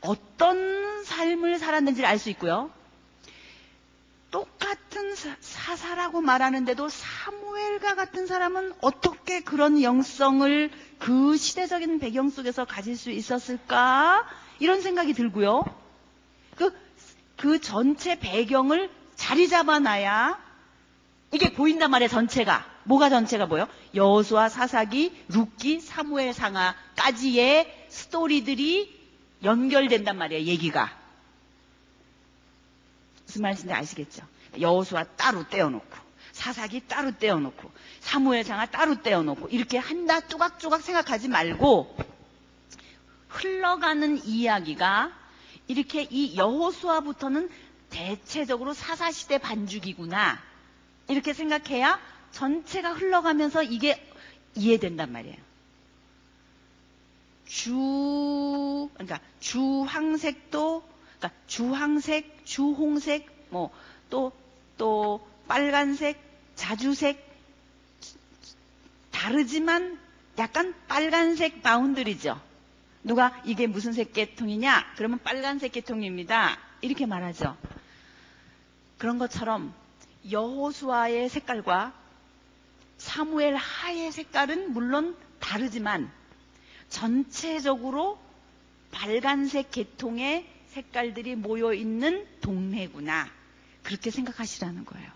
[0.00, 2.70] 어떤 삶을 살았는지를 알 수 있고요.
[4.30, 13.10] 똑같은 사사라고 말하는데도 사무엘과 같은 사람은 어떻게 그런 영성을 그 시대적인 배경 속에서 가질 수
[13.10, 14.26] 있었을까?
[14.58, 15.81] 이런 생각이 들고요.
[17.42, 20.40] 그, 그 전체 배경을 자리 잡아놔야
[21.32, 22.64] 이게 보인단 말이에요, 전체가.
[22.84, 23.66] 뭐가 전체가 뭐요?
[23.96, 29.02] 여호수아, 사사기, 룻기, 사무엘 상하까지의 스토리들이
[29.42, 30.96] 연결된단 말이에요, 얘기가.
[33.26, 34.22] 무슨 말인지 아시겠죠?
[34.60, 35.96] 여호수아 따로 떼어놓고,
[36.32, 41.96] 사사기 따로 떼어놓고, 사무엘 상하 따로 떼어놓고, 이렇게 한다 뚜각뚜각 생각하지 말고,
[43.28, 45.21] 흘러가는 이야기가
[45.68, 47.48] 이렇게 이 여호수아부터는
[47.90, 50.38] 대체적으로 사사시대 반죽이구나.
[51.08, 52.00] 이렇게 생각해야
[52.32, 54.04] 전체가 흘러가면서 이게
[54.54, 55.36] 이해된단 말이에요.
[57.46, 60.82] 주, 그러니까 주황색도,
[61.18, 63.70] 그러니까 주황색, 주홍색, 뭐,
[64.08, 64.32] 또,
[64.78, 66.18] 또, 빨간색,
[66.54, 67.30] 자주색,
[69.10, 69.98] 다르지만
[70.38, 72.40] 약간 빨간색 바운드리죠.
[73.04, 74.94] 누가 이게 무슨 색계통이냐?
[74.96, 76.58] 그러면 빨간 색 계통입니다.
[76.80, 77.56] 이렇게 말하죠.
[78.98, 79.74] 그런 것처럼
[80.30, 81.92] 여호수아의 색깔과
[82.98, 86.10] 사무엘 하의 색깔은 물론 다르지만
[86.88, 88.18] 전체적으로
[88.92, 93.28] 빨간색 계통의 색깔들이 모여 있는 동네구나.
[93.82, 95.10] 그렇게 생각하시라는 거예요.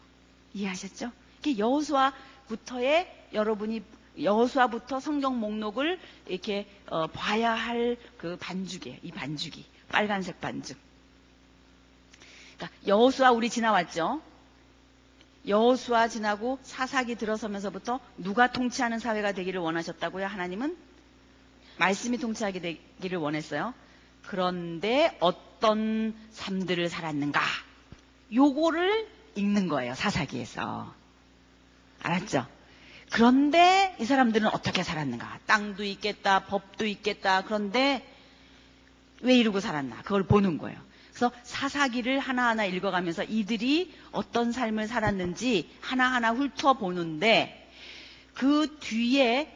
[0.54, 1.12] 이해하셨죠?
[1.38, 3.82] 이게 여호수아부터의 여러분이
[4.20, 8.98] 여호수아부터 성경 목록을 이렇게 어, 봐야 할 그 반죽이에요.
[9.02, 10.76] 이 반죽이 빨간색 반죽.
[12.56, 14.20] 그러니까 여호수아 우리 지나왔죠.
[15.46, 20.26] 여호수아 지나고 사사기 들어서면서부터 누가 통치하는 사회가 되기를 원하셨다고요?
[20.26, 20.76] 하나님은
[21.78, 23.74] 말씀이 통치하게 되기를 원했어요.
[24.26, 27.40] 그런데 어떤 삶들을 살았는가?
[28.34, 29.94] 요거를 읽는 거예요.
[29.94, 30.92] 사사기에서.
[32.02, 32.46] 알았죠?
[33.10, 35.40] 그런데 이 사람들은 어떻게 살았는가?
[35.46, 37.42] 땅도 있겠다, 법도 있겠다.
[37.42, 38.06] 그런데
[39.20, 40.02] 왜 이러고 살았나?
[40.02, 40.78] 그걸 보는 거예요.
[41.10, 47.70] 그래서 사사기를 하나하나 읽어가면서 이들이 어떤 삶을 살았는지 하나하나 훑어보는데
[48.34, 49.50] 그 뒤에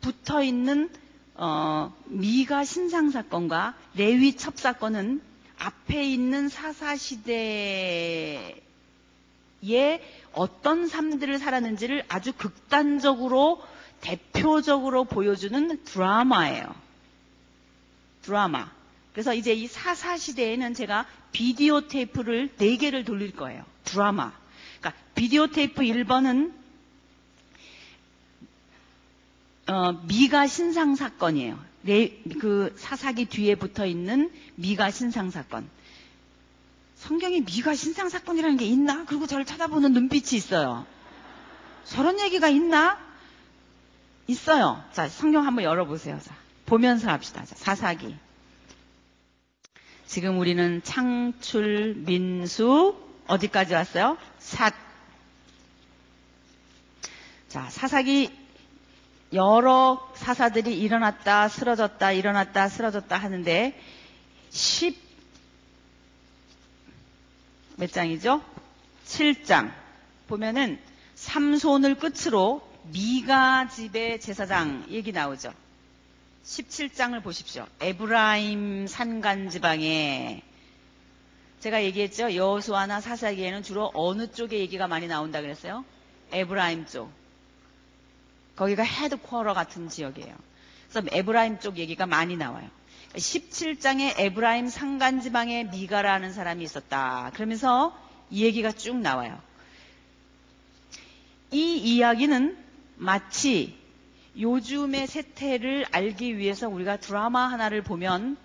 [0.00, 0.90] 붙어 있는
[1.34, 5.22] 어, 미가 신상 사건과 레위 첩 사건은
[5.58, 8.60] 앞에 있는 사사 시대
[9.64, 10.00] 에
[10.32, 13.62] 어떤 삶들을 살았는지를 아주 극단적으로
[14.00, 16.74] 대표적으로 보여주는 드라마예요.
[18.22, 18.70] 드라마.
[19.12, 23.64] 그래서 이제 이 사사 시대에는 제가 비디오 테이프를 4개를 돌릴 거예요.
[23.84, 24.32] 드라마.
[24.78, 26.52] 그러니까 비디오 테이프 1번은
[29.66, 31.58] 어, 미가 신상 사건이에요.
[31.84, 35.68] 레, 그 사사기 뒤에 붙어 있는 미가 신상 사건.
[36.98, 39.04] 성경에 미가 신상 사건이라는 게 있나?
[39.06, 40.84] 그리고 저를 쳐다보는 눈빛이 있어요.
[41.84, 42.98] 저런 얘기가 있나?
[44.26, 44.82] 있어요.
[44.92, 46.18] 자, 성경 한번 열어보세요.
[46.20, 46.34] 자,
[46.66, 47.44] 보면서 합시다.
[47.44, 48.16] 자, 사사기.
[50.06, 52.96] 지금 우리는 창출, 민수,
[53.28, 54.18] 어디까지 왔어요?
[54.38, 54.74] 삿.
[57.48, 58.30] 자, 사사기
[59.32, 63.80] 여러 사사들이 일어났다, 쓰러졌다, 일어났다, 쓰러졌다 하는데
[64.50, 65.07] 10,
[67.78, 68.42] 몇 장이죠?
[69.06, 69.72] 7장.
[70.26, 70.78] 보면은
[71.14, 72.60] 삼손을 끝으로
[72.92, 75.52] 미가 집의 제사장 얘기 나오죠.
[76.44, 77.66] 17장을 보십시오.
[77.80, 80.42] 에브라임 산간 지방에
[81.60, 82.34] 제가 얘기했죠.
[82.34, 85.84] 여호수아나 사사기에는 주로 어느 쪽의 얘기가 많이 나온다 그랬어요?
[86.32, 87.12] 에브라임 쪽.
[88.56, 90.34] 거기가 headquarter 같은 지역이에요.
[90.90, 92.68] 그래서 에브라임 쪽 얘기가 많이 나와요.
[93.14, 97.30] 17장에 에브라임 산간 지방에 미가라는 사람이 있었다.
[97.34, 97.96] 그러면서
[98.30, 99.40] 이 얘기가 쭉 나와요.
[101.50, 102.56] 이 이야기는
[102.96, 103.78] 마치
[104.38, 108.36] 요즘의 세태를 알기 위해서 우리가 드라마 하나를 보면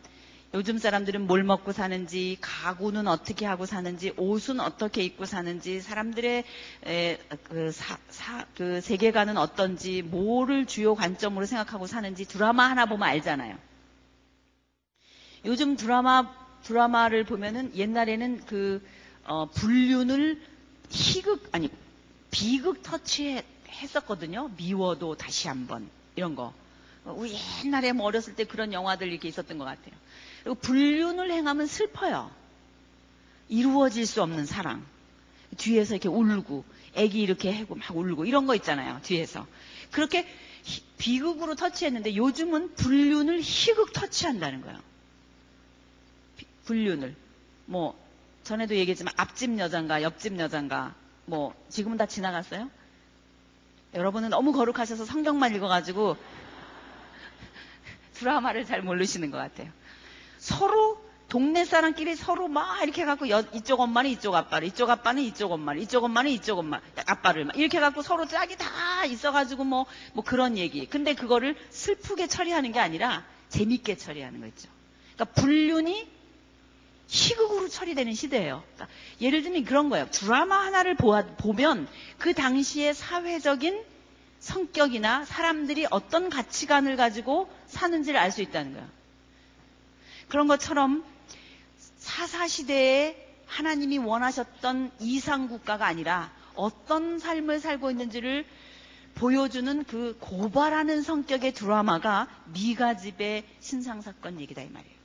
[0.55, 6.43] 요즘 사람들은 뭘 먹고 사는지, 가구는 어떻게 하고 사는지, 옷은 어떻게 입고 사는지, 사람들의
[6.85, 13.07] 에, 그, 사, 사, 그 세계관은 어떤지, 뭐를 주요 관점으로 생각하고 사는지 드라마 하나 보면
[13.09, 13.57] 알잖아요.
[15.45, 18.81] 요즘 드라마 드라마를 보면은 옛날에는 그
[19.25, 20.41] 어, 불륜을
[20.89, 21.69] 희극 아니
[22.31, 24.49] 비극 터치 했었거든요.
[24.57, 26.53] 미워도 다시 한번 이런 거.
[27.05, 29.93] 우리 옛날에 뭐 어렸을 때 그런 영화들 이렇게 있었던 것 같아요.
[30.43, 32.31] 그리고 불륜을 행하면 슬퍼요.
[33.49, 34.85] 이루어질 수 없는 사랑.
[35.57, 36.63] 뒤에서 이렇게 울고,
[36.95, 38.99] 애기 이렇게 하고 막 울고, 이런 거 있잖아요.
[39.03, 39.45] 뒤에서.
[39.91, 40.25] 그렇게
[40.97, 44.79] 비극으로 터치했는데 요즘은 불륜을 희극 터치한다는 거예요.
[46.65, 47.15] 불륜을.
[47.65, 47.97] 뭐,
[48.43, 50.95] 전에도 얘기했지만 앞집 여잔가 옆집 여잔가
[51.25, 52.69] 뭐 지금은 다 지나갔어요?
[53.93, 56.17] 여러분은 너무 거룩하셔서 성경만 읽어가지고
[58.15, 59.71] 드라마를 잘 모르시는 것 같아요.
[60.39, 65.81] 서로 동네 사람끼리 서로 막 이렇게 갖고 이쪽 엄마는 이쪽 아빠를, 이쪽 아빠는 이쪽 엄마를,
[65.81, 70.57] 이쪽 엄마는 이쪽 엄마 아빠를 막 이렇게 갖고 서로 짝이 다 있어가지고 뭐뭐 뭐 그런
[70.57, 70.85] 얘기.
[70.85, 74.69] 근데 그거를 슬프게 처리하는 게 아니라 재밌게 처리하는 거 있죠.
[75.15, 76.07] 그러니까 불륜이
[77.13, 78.63] 희극으로 처리되는 시대예요.
[78.73, 80.07] 그러니까 예를 들면 그런 거예요.
[80.09, 83.83] 드라마 하나를 보아, 보면 그 당시의 사회적인
[84.39, 88.87] 성격이나 사람들이 어떤 가치관을 가지고 사는지를 알 수 있다는 거예요.
[90.27, 91.05] 그런 것처럼
[91.99, 98.43] 사사시대에 하나님이 원하셨던 이상국가가 아니라 어떤 삶을 살고 있는지를
[99.13, 104.95] 보여주는 그 고발하는 성격의 드라마가 미가집의 신상사건 얘기다 이 말이에요.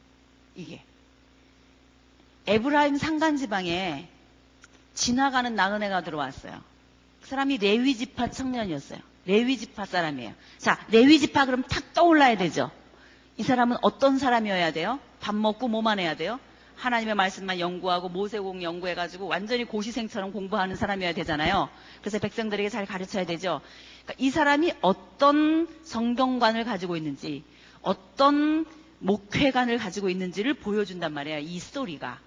[0.55, 0.88] 이게.
[2.49, 4.09] 에브라임 산간지방에
[4.95, 6.61] 지나가는 나그네가 들어왔어요.
[7.23, 8.99] 그 사람이 레위지파 청년이었어요.
[9.27, 10.33] 레위지파 사람이에요.
[10.57, 12.71] 자, 레위지파 그럼 탁 떠올라야 되죠.
[13.37, 14.99] 이 사람은 어떤 사람이어야 돼요?
[15.21, 16.41] 밥 먹고 뭐만 해야 돼요?
[16.77, 21.69] 하나님의 말씀만 연구하고 모세공 연구해가지고 완전히 고시생처럼 공부하는 사람이어야 되잖아요.
[22.01, 23.61] 그래서 백성들에게 잘 가르쳐야 되죠.
[24.05, 27.45] 그러니까 이 사람이 어떤 성경관을 가지고 있는지,
[27.83, 28.65] 어떤
[29.01, 31.41] 목회관을 가지고 있는지를 보여준단 말이에요.
[31.41, 32.21] 이 스토리가.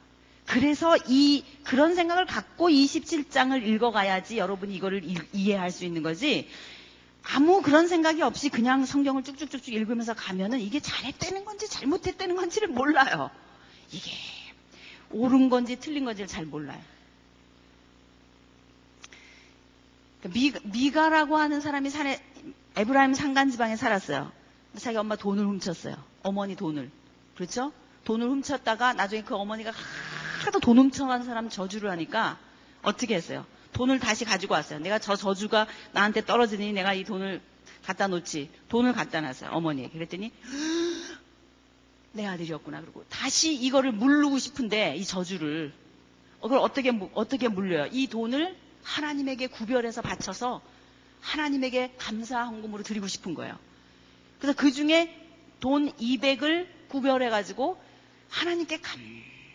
[0.52, 6.50] 그래서 이 그런 생각을 갖고 27장을 읽어가야지 여러분이 이거를 이, 이해할 수 있는 거지.
[7.24, 13.30] 아무 그런 생각이 없이 그냥 성경을 쭉쭉쭉쭉 읽으면서 가면은 이게 잘했다는 건지 잘못했다는 건지를 몰라요.
[13.94, 14.12] 이게
[15.12, 16.82] 옳은 건지 틀린 건지를 잘 몰라요.
[20.22, 22.22] 그러니까 미, 가라고 하는 사람이 산에
[22.76, 24.30] 에브라임 산간 지방에 살았어요.
[24.78, 25.96] 자기 엄마 돈을 훔쳤어요.
[26.24, 26.92] 어머니 돈을.
[27.36, 27.72] 그렇죠?
[28.04, 29.72] 돈을 훔쳤다가 나중에 그 어머니가
[30.46, 32.38] 하도 돈 훔쳐간 사람 저주를 하니까
[32.82, 33.46] 어떻게 했어요?
[33.74, 34.80] 돈을 다시 가지고 왔어요.
[34.80, 37.42] 내가 저 저주가 나한테 떨어지니 내가 이 돈을
[37.86, 38.50] 갖다 놓지.
[38.70, 39.52] 돈을 갖다 놨어요.
[39.52, 39.94] 어머니에게.
[39.94, 40.32] 그랬더니
[42.14, 42.82] 내 아들이었구나.
[42.82, 45.74] 그러고 다시 이거를 물르고 싶은데 이 저주를
[46.42, 47.88] 그걸 어떻게 어떻게 물려요?
[47.92, 50.62] 이 돈을 하나님에게 구별해서 바쳐서
[51.22, 53.58] 하나님에게 감사 헌금으로 드리고 싶은 거예요.
[54.40, 55.16] 그래서 그 중에
[55.60, 57.82] 돈 200을 구별해 가지고
[58.30, 59.00] 하나님께 감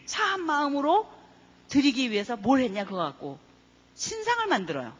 [0.06, 1.08] 사한 마음으로
[1.68, 3.38] 드리기 위해서 뭘 했냐 그거 갖고
[3.94, 4.92] 신상을 만들어요.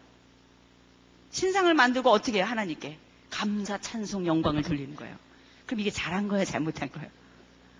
[1.31, 2.47] 신상을 만들고 어떻게 해요?
[2.47, 2.99] 하나님께
[3.31, 5.17] 감사 찬송 영광을 돌리는 거예요.
[5.67, 7.09] 그럼 이게 잘한 거예요, 잘못한 거예요?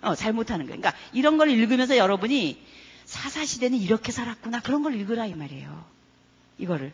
[0.01, 0.79] 어, 잘못하는 거예요.
[0.79, 2.61] 그러니까 이런 걸 읽으면서 여러분이
[3.05, 4.61] 사사시대는 이렇게 살았구나.
[4.61, 5.85] 그런 걸 읽으라 이 말이에요.
[6.59, 6.93] 이거를.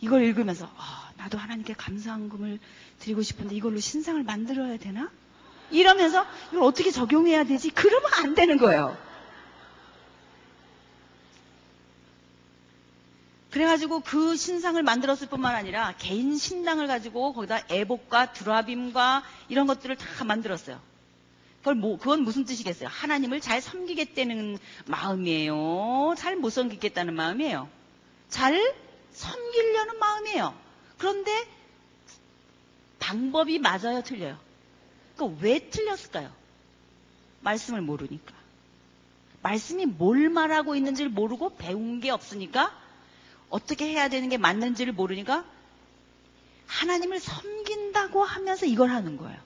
[0.00, 2.58] 이걸 읽으면서, 아, 나도 하나님께 감사한금을
[2.98, 5.10] 드리고 싶은데 이걸로 신상을 만들어야 되나?
[5.70, 7.70] 이러면서 이걸 어떻게 적용해야 되지?
[7.70, 8.96] 그러면 안 되는 거예요.
[13.52, 20.24] 그래가지고 그 신상을 만들었을 뿐만 아니라 개인 신당을 가지고 거기다 애복과 드라빔과 이런 것들을 다
[20.24, 20.80] 만들었어요.
[21.58, 22.88] 그걸 뭐, 그건 무슨 뜻이겠어요?
[22.88, 26.14] 하나님을 잘 섬기겠다는 마음이에요?
[26.16, 27.68] 잘 못 섬기겠다는 마음이에요?
[28.30, 28.74] 잘
[29.12, 30.54] 섬기려는 마음이에요.
[30.96, 31.30] 그런데
[32.98, 34.38] 방법이 맞아요, 틀려요?
[35.16, 36.32] 그왜 틀렸을까요?
[37.42, 38.32] 말씀을 모르니까.
[39.42, 42.81] 말씀이 뭘 말하고 있는지를 모르고 배운 게 없으니까
[43.52, 45.44] 어떻게 해야 되는 게 맞는지를 모르니까
[46.66, 49.38] 하나님을 섬긴다고 하면서 이걸 하는 거예요.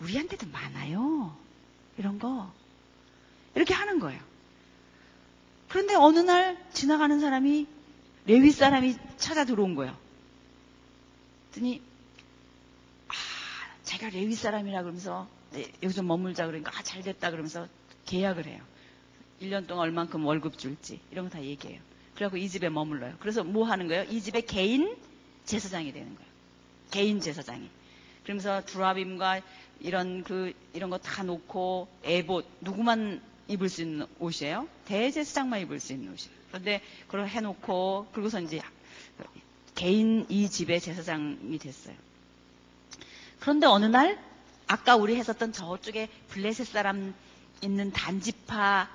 [0.00, 1.36] 우리한테도 많아요.
[1.96, 2.52] 이런 거.
[3.54, 4.20] 이렇게 하는 거예요.
[5.68, 7.68] 그런데 어느 날 지나가는 사람이
[8.26, 9.96] 레위 사람이 찾아 들어온 거예요.
[11.52, 11.80] 그랬더니
[13.06, 13.12] 아,
[13.84, 17.68] 제가 레위 사람이라 그러면서 네, 여기서 머물자 그러니까 아, 잘 됐다 그러면서
[18.06, 18.60] 계약을 해요.
[19.40, 21.80] 1년 동안 얼만큼 월급 줄지 이런 거 다 얘기해요.
[22.14, 23.16] 그래갖고 이 집에 머물러요.
[23.20, 24.04] 그래서 뭐 하는 거예요?
[24.04, 24.96] 이 집에 개인
[25.44, 26.30] 제사장이 되는 거예요.
[26.90, 27.68] 개인 제사장이.
[28.24, 29.40] 그러면서 드라빔과
[29.80, 34.68] 이런 그 이런 거 다 놓고 에봇 누구만 입을 수 있는 옷이에요?
[34.86, 36.36] 대제사장만 입을 수 있는 옷이에요.
[36.48, 38.60] 그런데 그걸 해놓고 그러고서 이제
[39.74, 41.96] 개인 이 집의 제사장이 됐어요.
[43.40, 44.18] 그런데 어느 날
[44.68, 47.14] 아까 우리 했었던 저쪽에 블레셋 사람
[47.62, 48.88] 있는 단지파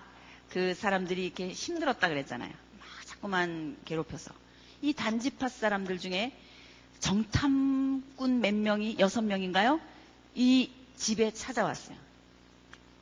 [0.49, 2.53] 그 사람들이 이렇게 힘들었다 그랬잖아요.
[3.17, 4.31] 막 자꾸만 괴롭혀서.
[4.81, 6.31] 이 단지파 사람들 중에
[6.99, 9.79] 정탐꾼 몇 명이 여섯 명인가요?
[10.35, 11.97] 이 집에 찾아왔어요.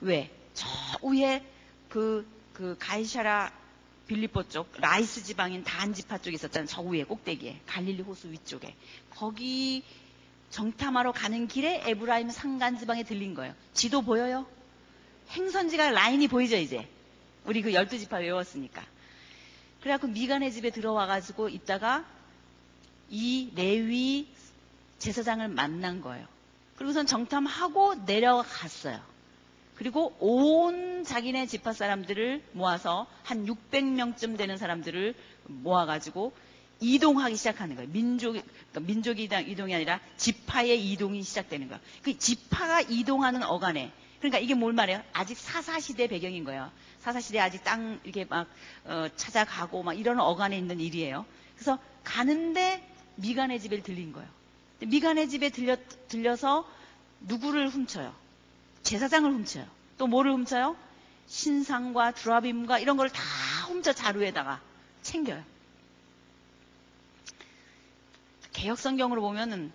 [0.02, 0.32] 왜?
[0.54, 0.68] 저
[1.04, 1.44] 위에
[1.90, 3.52] 그, 그 가이샤라
[4.08, 6.68] 빌립보 쪽 라이스 지방인 단지파 쪽에 있었잖아요.
[6.68, 8.76] 저 위에 꼭대기에 갈릴리 호수 위쪽에
[9.10, 9.84] 거기
[10.52, 13.54] 정탐하러 가는 길에 에브라임 산간 지방에 들린 거예요.
[13.74, 14.46] 지도 보여요?
[15.32, 16.88] 행선지가 라인이 보이죠 이제
[17.46, 18.84] 우리 그 열두 지파 외웠으니까.
[19.86, 22.04] 그래갖고 미가네 집에 들어와가지고 있다가
[23.12, 24.28] 이 레위
[24.98, 26.26] 제사장을 만난 거예요.
[26.76, 29.00] 그리고선 정탐하고 내려갔어요.
[29.76, 35.14] 그리고 온 자기네 지파 사람들을 모아서 한 600명쯤 되는 사람들을
[35.44, 36.34] 모아가지고
[36.80, 37.88] 이동하기 시작하는 거예요.
[37.92, 41.80] 민족, 그러니까 민족이 이동이 아니라 지파의 이동이 시작되는 거예요.
[42.02, 45.04] 그 지파가 이동하는 어간에, 그러니까 이게 뭘 말해요?
[45.14, 46.72] 아직 사사시대 배경인 거예요.
[47.06, 48.48] 사사시대 아직 땅 이렇게 막,
[48.86, 51.24] 어, 찾아가고 막 이런 어간에 있는 일이에요.
[51.54, 52.84] 그래서 가는데
[53.18, 54.28] 미간의 집에 들린 거예요.
[54.80, 55.78] 미간의 집에 들려,
[56.08, 56.68] 들려서
[57.22, 58.12] 누구를 훔쳐요?
[58.82, 59.68] 제사장을 훔쳐요.
[60.00, 60.76] 또 뭐를 훔쳐요?
[61.28, 63.22] 신상과 드라빔과 이런 걸 다
[63.68, 64.60] 훔쳐 자루에다가
[65.04, 65.44] 챙겨요.
[68.54, 69.72] 개혁 성경으로 보면은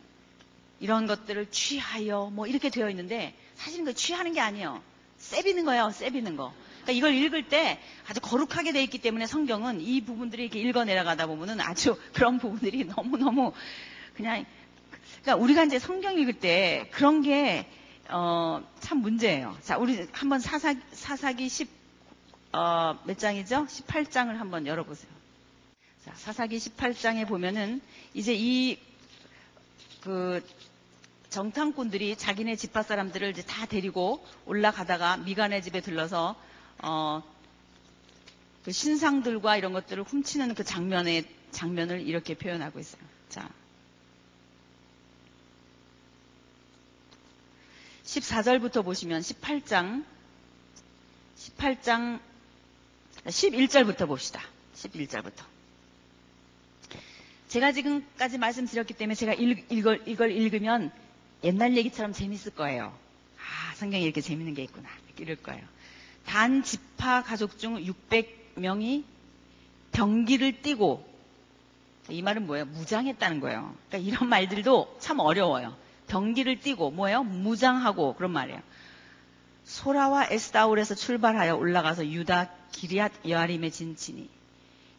[0.80, 4.82] 이런 것들을 취하여 뭐 이렇게 되어 있는데 사실은 그 취하는 게 아니에요.
[5.18, 5.92] 쎄비는 거예요.
[5.92, 6.52] 쎄비는 거.
[6.90, 7.78] 그러니까 이걸 읽을 때
[8.08, 12.84] 아주 거룩하게 돼 있기 때문에 성경은 이 부분들이 이렇게 읽어 내려가다 보면은 아주 그런 부분들이
[12.84, 13.52] 너무너무
[14.14, 14.44] 그냥
[15.22, 17.66] 그러니까 우리가 이제 성경 읽을 때 그런 게
[18.08, 19.56] 어, 참 문제예요.
[19.62, 21.68] 자, 우리 한번 사사기, 사사기 10,
[22.52, 23.66] 어, 몇 장이죠?
[23.66, 25.12] 18장을 한번 열어보세요.
[26.04, 27.80] 자, 사사기 18장에 보면은
[28.12, 28.78] 이제 이,
[30.00, 30.44] 그,
[31.28, 36.34] 정탐꾼들이 자기네 집합 사람들을 이제 다 데리고 올라가다가 미간의 집에 들러서,
[36.82, 37.22] 어,
[38.64, 43.02] 그 신상들과 이런 것들을 훔치는 그 장면의, 장면을 이렇게 표현하고 있어요.
[43.28, 43.50] 자.
[48.04, 50.04] 14절부터 보시면 18장,
[51.36, 52.20] 18장,
[53.24, 54.42] 11절부터 봅시다.
[54.74, 55.44] 11절부터.
[57.48, 60.92] 제가 지금까지 말씀드렸기 때문에 제가 읽, 이걸, 이걸 읽으면
[61.44, 62.96] 옛날 얘기처럼 재밌을 거예요.
[63.38, 64.88] 아, 성경에 이렇게 재밌는 게 있구나.
[65.18, 65.66] 이럴 거예요.
[66.26, 69.04] 단 지파 가족 중 600명이
[69.92, 71.08] 병기를 띠고
[72.08, 72.64] 이 말은 뭐예요?
[72.66, 73.74] 무장했다는 거예요.
[73.88, 75.76] 그러니까 이런 말들도 참 어려워요.
[76.08, 77.22] 병기를 띠고 뭐예요?
[77.22, 78.60] 무장하고 그런 말이에요.
[79.64, 84.28] 소라와 에스다울에서 출발하여 올라가서 유다 기리앗 여아림에 진치니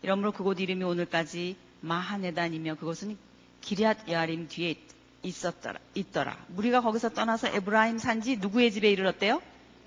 [0.04, 3.18] 이러므로 그곳 이름이 오늘까지 마하네단이며 그것은
[3.60, 4.76] 기리앗 여아림 뒤에
[5.24, 6.38] 있었더라, 있더라.
[6.48, 9.42] 무리가 거기서 떠나서 에브라임 산지 누구의 집에 이르렀대요?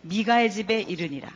[0.05, 1.31] 미가의 집에 이르니라.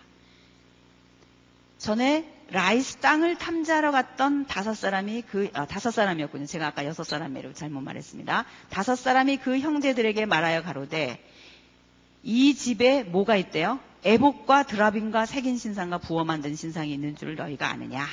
[1.79, 6.47] 전에 라이스 땅을 탐지하러 갔던 다섯 사람이 그 아, 다섯 사람이었군요.
[6.47, 8.45] 제가 아까 여섯 사람이라고 잘못 말했습니다.
[8.71, 11.23] 다섯 사람이 그 형제들에게 말하여 가로되
[12.23, 13.81] 이 집에 뭐가 있대요?
[14.05, 18.07] 에봇과 드라빔과 새긴 신상과 부어 만든 신상이 있는 줄 너희가 아느냐?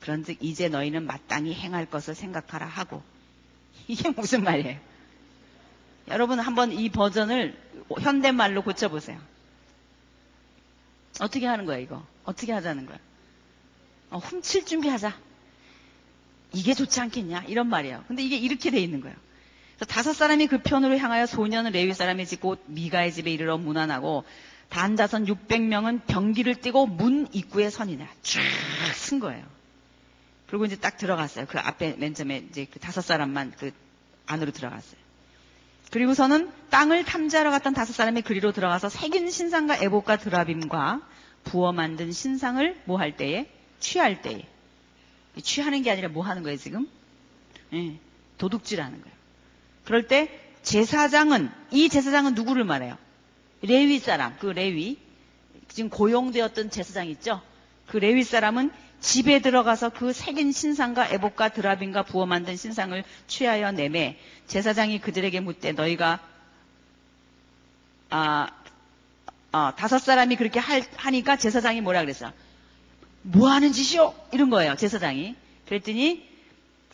[0.00, 3.02] 그런즉 이제 너희는 마땅히 행할 것을 생각하라 하고
[3.88, 4.78] 이게 무슨 말이에요?
[6.08, 7.56] 여러분 한번 이 버전을
[8.00, 9.18] 현대말로 고쳐보세요.
[11.20, 12.04] 어떻게 하는 거야 이거?
[12.24, 12.98] 어떻게 하자는 거야?
[14.10, 15.16] 어, 훔칠 준비하자.
[16.52, 17.44] 이게 좋지 않겠냐?
[17.48, 18.04] 이런 말이에요.
[18.08, 19.16] 근데 이게 이렇게 돼 있는 거예요.
[19.88, 24.24] 다섯 사람이 그 편으로 향하여 소년은 레위 사람의 집 곧 미가의 집에 이르러 문안하고
[24.70, 28.08] 단자선 600명은 병기를 띠고 문 입구에 선이냐.
[28.22, 29.44] 쫙쓴 거예요.
[30.48, 31.46] 그리고 이제 딱 들어갔어요.
[31.46, 33.70] 그 앞에 맨 처음에 이제 그 다섯 사람만 그
[34.26, 35.00] 안으로 들어갔어요.
[35.90, 41.00] 그리고서는 땅을 탐지하러 갔던 다섯 사람이 그리로 들어가서 새긴 신상과 애복과 드라빔과
[41.44, 44.46] 부어 만든 신상을 뭐 할 때에 취할 때에
[45.42, 46.88] 취하는 게 아니라 뭐 하는 거예요 지금?
[47.72, 47.98] 예,
[48.38, 49.16] 도둑질하는 거예요.
[49.84, 52.96] 그럴 때 제사장은 이 제사장은 누구를 말해요?
[53.62, 54.98] 레위 사람 그 레위
[55.68, 57.42] 지금 고용되었던 제사장 있죠?
[57.86, 58.70] 그 레위 사람은
[59.00, 65.72] 집에 들어가서 그 새긴 신상과 애복과 드라빈과 부어 만든 신상을 취하여 내매 제사장이 그들에게 묻되
[65.72, 66.20] 너희가
[68.10, 68.48] 아,
[69.52, 72.32] 아 다섯 사람이 그렇게 할, 하니까 제사장이 뭐라 그랬어?
[73.22, 74.14] 뭐 하는 짓이요?
[74.32, 75.34] 이런 거예요 제사장이
[75.66, 76.28] 그랬더니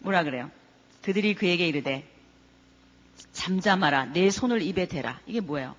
[0.00, 0.50] 뭐라 그래요?
[1.02, 2.08] 그들이 그에게 이르되
[3.32, 5.76] 잠잠하라 내 손을 입에 대라 이게 뭐예요?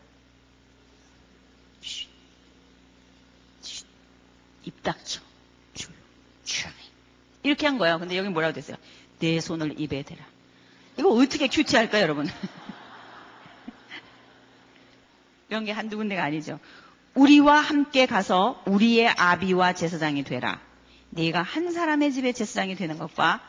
[4.66, 5.22] 입 닥쳐
[7.44, 8.00] 이렇게 한 거예요.
[8.00, 8.78] 근데 여기 뭐라고 됐어요?
[9.20, 10.26] 내 손을 입에 대라.
[10.98, 12.28] 이거 어떻게 큐티할까요, 여러분?
[15.50, 16.60] 이런 게 한두 군데가 아니죠.
[17.16, 20.60] 우리와 함께 가서 우리의 아비와 제사장이 되라.
[21.12, 23.40] 네가 한 사람의 집의 제사장이 되는 것과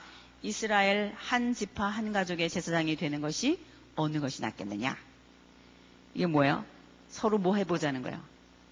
[0.43, 3.59] 이스라엘 한 지파 한 가족의 제사장이 되는 것이
[3.97, 4.97] 어느 것이 낫겠느냐?
[6.15, 6.65] 이게 뭐예요?
[7.09, 8.21] 서로 뭐 해보자는 거예요.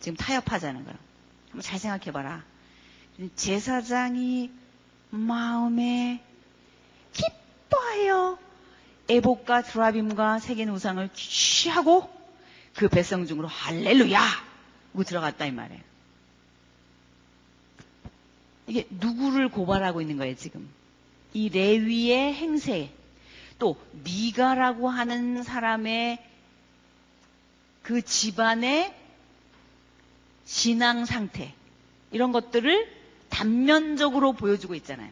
[0.00, 0.98] 지금 타협하자는 거예요.
[1.46, 2.44] 한번 잘 생각해봐라.
[3.36, 4.50] 제사장이
[5.10, 6.22] 마음에
[7.12, 8.38] 기뻐하여
[9.10, 12.10] 애복과 드라빔과 세계 우상을 취하고
[12.74, 14.20] 그 백성 중으로 할렐루야!
[14.20, 15.82] 하고 들어갔다 이 말이에요.
[18.66, 20.68] 이게 누구를 고발하고 있는 거예요, 지금?
[21.34, 22.90] 이 레위의 행세,
[23.58, 26.24] 또 미가라고 하는 사람의
[27.82, 28.94] 그 집안의
[30.44, 31.54] 신앙 상태,
[32.12, 33.01] 이런 것들을
[33.42, 35.10] 단면적으로 보여주고 있잖아요.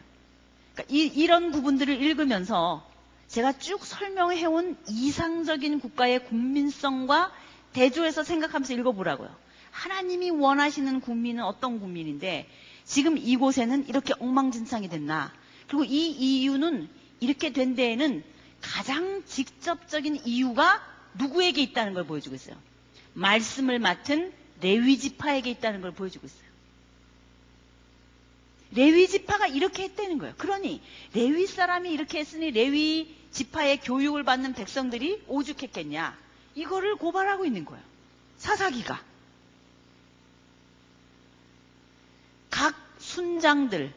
[0.73, 2.87] 그러니까 이, 런 부분들을 읽으면서
[3.27, 7.31] 제가 쭉 설명해온 이상적인 국가의 국민성과
[7.73, 9.33] 대조해서 생각하면서 읽어보라고요.
[9.71, 12.47] 하나님이 원하시는 국민은 어떤 국민인데
[12.85, 15.33] 지금 이곳에는 이렇게 엉망진창이 됐나.
[15.67, 18.23] 그리고 이 이유는 이렇게 된 데에는
[18.61, 20.81] 가장 직접적인 이유가
[21.17, 22.55] 누구에게 있다는 걸 보여주고 있어요.
[23.13, 26.50] 말씀을 맡은 레위 지파에게 있다는 걸 보여주고 있어요.
[28.73, 30.33] 레위 지파가 이렇게 했다는 거예요.
[30.37, 30.81] 그러니
[31.13, 36.17] 레위 사람이 이렇게 했으니 레위 지파의 교육을 받는 백성들이 오죽했겠냐.
[36.55, 37.83] 이거를 고발하고 있는 거예요.
[38.37, 39.01] 사사기가.
[42.49, 43.93] 각 순장들,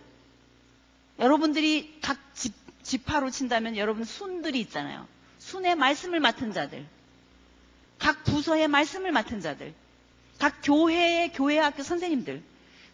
[1.19, 5.07] 여러분들이 각 집, 지파로 친다면 여러분 순들이 있잖아요.
[5.39, 6.87] 순의 말씀을 맡은 자들.
[7.99, 9.73] 각 부서의 말씀을 맡은 자들,
[10.39, 12.43] 각 교회의 교회 학교 선생님들,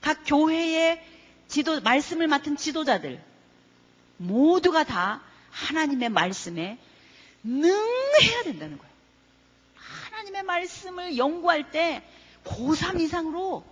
[0.01, 1.03] 각 교회의
[1.51, 3.23] 지도 말씀을 맡은 지도자들
[4.19, 5.21] 모두가 다
[5.51, 6.79] 하나님의 말씀에
[7.43, 8.93] 능해야 된다는 거예요.
[9.75, 12.03] 하나님의 말씀을 연구할 때
[12.45, 13.65] 고3 이상으로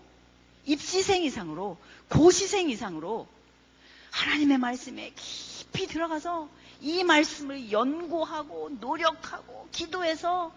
[0.67, 3.29] 입시생 이상으로 고시생 이상으로
[4.11, 6.49] 하나님의 말씀에 깊이 들어가서
[6.81, 10.53] 이 말씀을 연구하고 노력하고 기도해서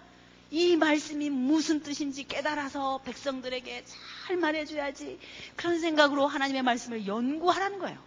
[0.52, 3.86] 이 말씀이 무슨 뜻인지 깨달아서 백성들에게
[4.28, 5.18] 잘 말해줘야지
[5.56, 7.98] 그런 생각으로 하나님의 말씀을 연구하라는 거예요.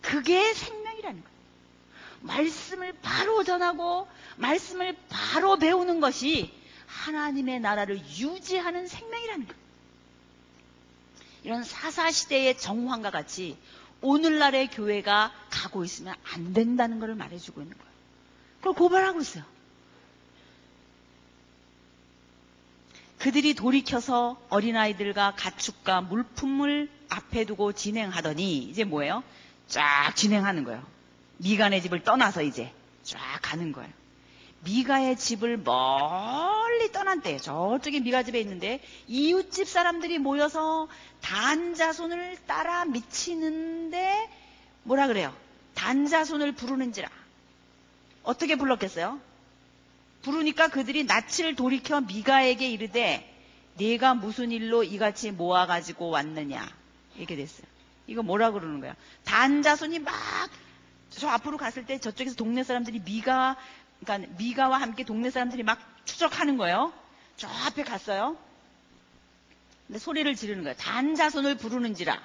[0.00, 1.32] 그게 생명이라는 거예요.
[2.20, 6.52] 말씀을 바로 전하고 말씀을 바로 배우는 것이
[6.86, 9.62] 하나님의 나라를 유지하는 생명이라는 거예요.
[11.42, 13.56] 이런 사사시대의 정황과 같이
[14.02, 17.92] 오늘날의 교회가 가고 있으면 안 된다는 것을 말해주고 있는 거예요.
[18.58, 19.44] 그걸 고발하고 있어요.
[23.22, 29.22] 그들이 돌이켜서 어린아이들과 가축과 물품을 앞에 두고 진행하더니 이제 뭐예요?
[29.68, 30.84] 쫙 진행하는 거예요.
[31.36, 32.72] 미간의 집을 떠나서 이제
[33.04, 33.88] 쫙 가는 거예요.
[34.64, 40.88] 미가의 집을 멀리 떠난 때 저쪽에 미가 집에 있는데 이웃집 사람들이 모여서
[41.20, 44.30] 단자손을 따라 미치는데
[44.82, 45.32] 뭐라 그래요?
[45.76, 47.08] 단자손을 부르는지라
[48.24, 49.20] 어떻게 불렀겠어요?
[50.22, 53.28] 부르니까 그들이 낯을 돌이켜 미가에게 이르되
[53.78, 56.68] 네가 무슨 일로 이같이 모아 가지고 왔느냐
[57.16, 57.66] 이렇게 됐어요.
[58.06, 58.94] 이거 뭐라 그러는 거야?
[59.24, 60.12] 단자손이 막
[61.16, 63.56] 저 앞으로 갔을 때 저쪽에서 동네 사람들이 미가
[64.00, 66.92] 그러니까 미가와 함께 동네 사람들이 막 추적하는 거예요.
[67.36, 68.36] 저 앞에 갔어요.
[69.86, 70.76] 근데 소리를 지르는 거예요.
[70.76, 72.18] 단자손을 부르는지라.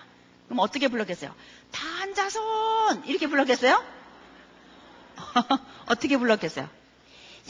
[0.46, 1.36] 그럼 어떻게 불렀겠어요?
[1.72, 3.84] 단자손 이렇게 불렀겠어요?
[5.88, 6.70] 어떻게 불렀겠어요?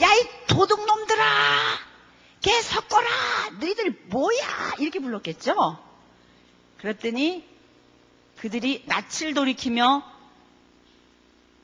[0.02, 1.78] 야, 이 도둑놈들아!
[2.40, 3.08] 개 섞어라!
[3.60, 4.74] 너희들 뭐야!
[4.78, 5.78] 이렇게 불렀겠죠?
[6.78, 7.44] 그랬더니
[8.38, 10.02] 그들이 낯을 돌이키며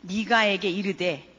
[0.03, 1.31] 니가에게 이르되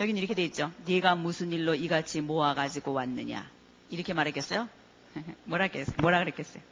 [0.00, 0.72] 여기는 이렇게 돼 있죠.
[0.86, 3.48] 네가 무슨 일로 이같이 모아가지고 왔느냐
[3.90, 4.68] 이렇게 말했겠어요?
[5.44, 5.94] 뭐라 그랬어요?
[6.00, 6.62] 뭐라 그랬겠어요?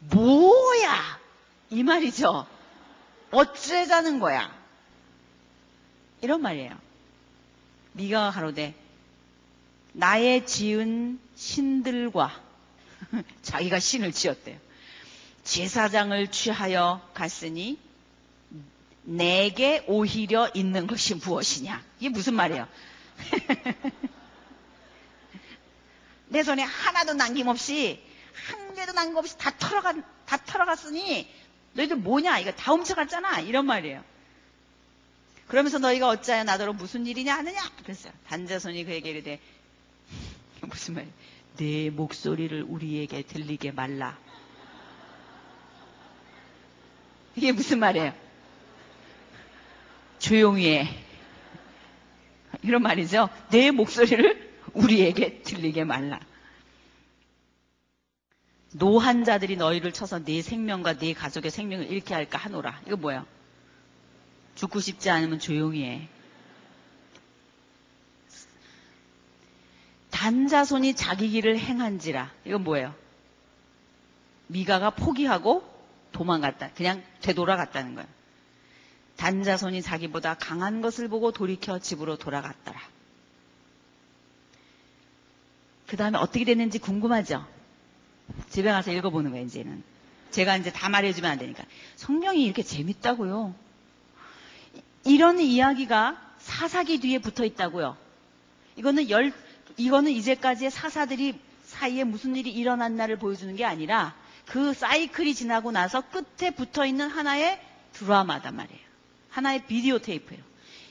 [0.00, 1.20] 뭐야
[1.70, 2.46] 이 말이죠.
[3.30, 4.59] 어쩌자는 거야.
[6.22, 6.76] 이런 말이에요.
[7.92, 8.74] 네가 가로되
[9.92, 12.40] 나의 지은 신들과
[13.42, 14.58] 자기가 신을 지었대요.
[15.44, 17.78] 제사장을 취하여 갔으니
[19.02, 21.82] 내게 오히려 있는 것이 무엇이냐?
[21.98, 22.68] 이게 무슨 말이에요?
[26.28, 28.00] 내 손에 하나도 남김없이
[28.48, 29.94] 한 개도 남김없이 다 털어가
[30.26, 31.28] 다 털어갔으니
[31.72, 32.38] 너희들 뭐냐?
[32.38, 33.40] 이거 다 훔쳐갔잖아.
[33.40, 34.04] 이런 말이에요.
[35.50, 37.60] 그러면서 너희가 어찌하여 나더러 무슨 일이냐 하느냐?
[37.82, 38.12] 그랬어요.
[38.28, 39.40] 단자손이 그에게 이르되
[40.62, 41.12] 무슨 말이에요?
[41.56, 44.16] 내 목소리를 우리에게 들리게 말라.
[47.34, 48.14] 이게 무슨 말이에요?
[50.20, 50.88] 조용히 해.
[52.62, 53.28] 이런 말이죠.
[53.50, 56.20] 내 목소리를 우리에게 들리게 말라.
[58.72, 62.82] 노한 자들이 너희를 쳐서 네 생명과 네 가족의 생명을 잃게 할까 하노라.
[62.86, 63.26] 이거 뭐야?
[64.54, 66.08] 죽고 싶지 않으면 조용히 해.
[70.10, 72.30] 단자손이 자기 길을 행한지라.
[72.44, 72.94] 이건 뭐예요?
[74.48, 75.62] 미가가 포기하고
[76.12, 76.72] 도망갔다.
[76.74, 78.08] 그냥 되돌아갔다는 거예요.
[79.16, 82.80] 단자손이 자기보다 강한 것을 보고 돌이켜 집으로 돌아갔더라.
[85.86, 87.46] 그 다음에 어떻게 됐는지 궁금하죠?
[88.48, 89.82] 집에 가서 읽어보는 거예요, 이제는.
[90.30, 91.64] 제가 이제 다 말해주면 안 되니까.
[91.96, 93.54] 성경이 이렇게 재밌다고요.
[95.04, 97.96] 이런 이야기가 사사기 뒤에 붙어 있다고요.
[98.76, 99.32] 이거는 열,
[99.76, 104.14] 이거는 이제까지의 사사들이 사이에 무슨 일이 일어났나를 보여주는 게 아니라
[104.46, 107.60] 그 사이클이 지나고 나서 끝에 붙어 있는 하나의
[107.92, 108.80] 드라마단 말이에요.
[109.30, 110.42] 하나의 비디오 테이프예요.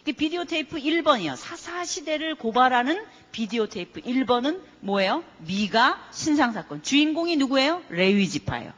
[0.08, 1.36] 이 비디오 테이프 1번이요.
[1.36, 5.24] 사사 시대를 고발하는 비디오 테이프 1번은 뭐예요?
[5.40, 6.82] 미가 신상 사건.
[6.82, 7.84] 주인공이 누구예요?
[7.90, 8.72] 레위 지파예요.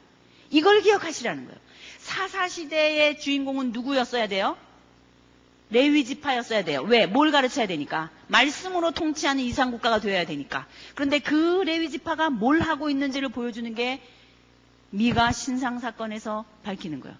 [0.50, 1.60] 이걸 기억하시라는 거예요.
[2.00, 4.58] 사사 시대의 주인공은 누구였어야 돼요?
[5.72, 6.82] 레위 지파였어야 돼요.
[6.82, 7.06] 왜?
[7.08, 8.10] 뭘 가르쳐야 되니까?
[8.28, 10.68] 말씀으로 통치하는 이상 국가가 되어야 되니까.
[10.96, 14.02] 그런데 그 레위 지파가 뭘 하고 있는지를 보여주는 게
[14.90, 17.18] 미가 신상 사건에서 밝히는 거예요.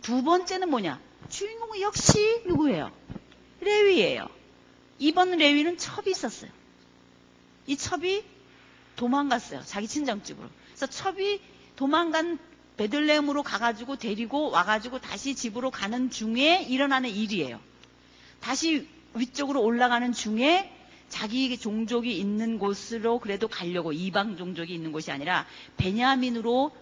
[0.00, 1.00] 두 번째는 뭐냐?
[1.28, 2.90] 주인공은 역시 누구예요?
[3.60, 4.28] 레위예요.
[4.98, 6.50] 이번 레위는 첩이 있었어요.
[7.68, 8.24] 이 첩이
[8.96, 9.62] 도망갔어요.
[9.64, 10.48] 자기 친정집으로.
[10.66, 11.40] 그래서 첩이
[11.76, 12.38] 도망간
[12.76, 17.60] 베들레헴으로 가가지고 데리고 와가지고 다시 집으로 가는 중에 일어나는 일이에요.
[18.42, 20.70] 다시 위쪽으로 올라가는 중에
[21.08, 26.72] 자기 종족이 있는 곳으로 그래도 가려고 이방 종족이 있는 곳이 아니라 베냐민으로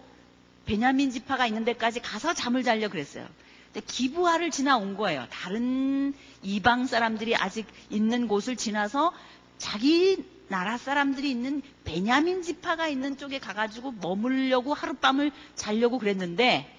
[0.65, 3.27] 베냐민 지파가 있는 데까지 가서 잠을 자려 그랬어요.
[3.73, 5.27] 근데 기부하를 지나온 거예요.
[5.29, 9.13] 다른 이방 사람들이 아직 있는 곳을 지나서
[9.57, 16.69] 자기 나라 사람들이 있는 베냐민 지파가 있는 쪽에 가가지고 머물려고 하룻밤을 자려고 그랬는데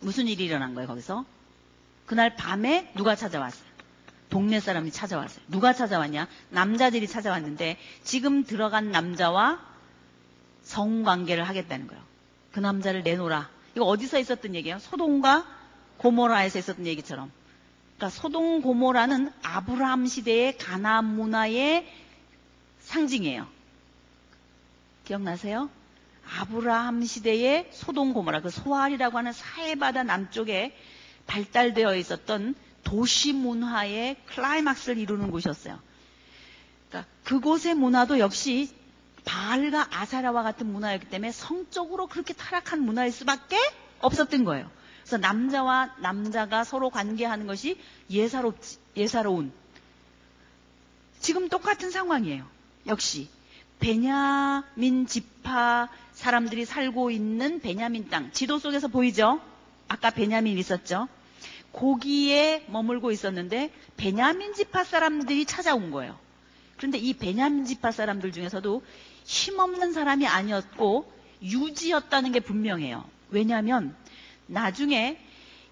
[0.00, 1.24] 무슨 일이 일어난 거예요, 거기서?
[2.08, 3.68] 그날 밤에 누가 찾아왔어요?
[4.30, 5.44] 동네 사람이 찾아왔어요.
[5.48, 6.26] 누가 찾아왔냐?
[6.48, 9.60] 남자들이 찾아왔는데 지금 들어간 남자와
[10.62, 12.02] 성관계를 하겠다는 거예요.
[12.52, 13.50] 그 남자를 내놓으라.
[13.76, 14.78] 이거 어디서 있었던 얘기예요?
[14.78, 15.46] 소동과
[15.98, 17.30] 고모라에서 있었던 얘기처럼.
[17.96, 21.86] 그러니까 소동 고모라는 아브라함 시대의 가나안 문화의
[22.80, 23.46] 상징이에요.
[25.04, 25.68] 기억나세요?
[26.38, 30.74] 아브라함 시대의 소동 고모라 그 소알이라고 하는 사해바다 남쪽에
[31.28, 35.78] 발달되어 있었던 도시 문화의 클라이막스를 이루는 곳이었어요.
[36.88, 38.74] 그러니까 그곳의 문화도 역시
[39.24, 43.56] 바알과 아사라와 같은 문화였기 때문에 성적으로 그렇게 타락한 문화일 수밖에
[44.00, 44.70] 없었던 거예요.
[45.02, 47.78] 그래서 남자와 남자가 서로 관계하는 것이
[48.10, 49.52] 예사롭지, 예사로운.
[51.20, 52.46] 지금 똑같은 상황이에요.
[52.86, 53.28] 역시
[53.80, 59.40] 베냐민 지파 사람들이 살고 있는 베냐민 땅 지도 속에서 보이죠?
[59.88, 61.08] 아까 베냐민 있었죠?
[61.72, 66.18] 거기에 머물고 있었는데 베냐민 지파 사람들이 찾아온 거예요.
[66.76, 68.82] 그런데 이 베냐민 지파 사람들 중에서도
[69.24, 71.12] 힘없는 사람이 아니었고
[71.42, 73.04] 유지였다는 게 분명해요.
[73.30, 73.94] 왜냐하면
[74.46, 75.18] 나중에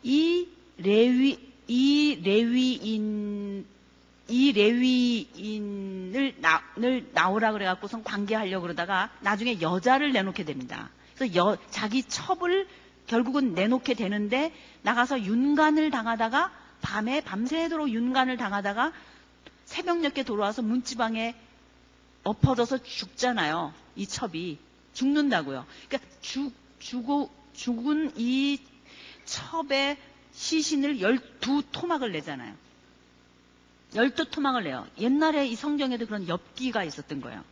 [0.02, 1.38] 이 레위
[1.68, 3.66] 이 레위인
[4.28, 10.90] 이 레위인을 나, 를 나오라 그래갖고선 관계하려고 그러다가 나중에 여자를 내놓게 됩니다.
[11.14, 12.66] 그래서 여, 자기 첩을
[13.06, 14.52] 결국은 내놓게 되는데
[14.82, 16.52] 나가서 윤관을 당하다가
[16.82, 18.92] 밤에 밤새도록 윤관을 당하다가
[19.64, 21.34] 새벽녘에 돌아와서 문지방에
[22.24, 23.72] 엎어져서 죽잖아요.
[23.94, 24.58] 이 첩이
[24.94, 25.66] 죽는다고요.
[25.88, 28.60] 그러니까 죽 죽고 죽은 이
[29.24, 29.96] 첩의
[30.32, 32.54] 시신을 열두 토막을 내잖아요.
[33.94, 34.86] 열두 토막을 내요.
[34.98, 37.42] 옛날에 이 성경에도 그런 엽기가 있었던 거예요.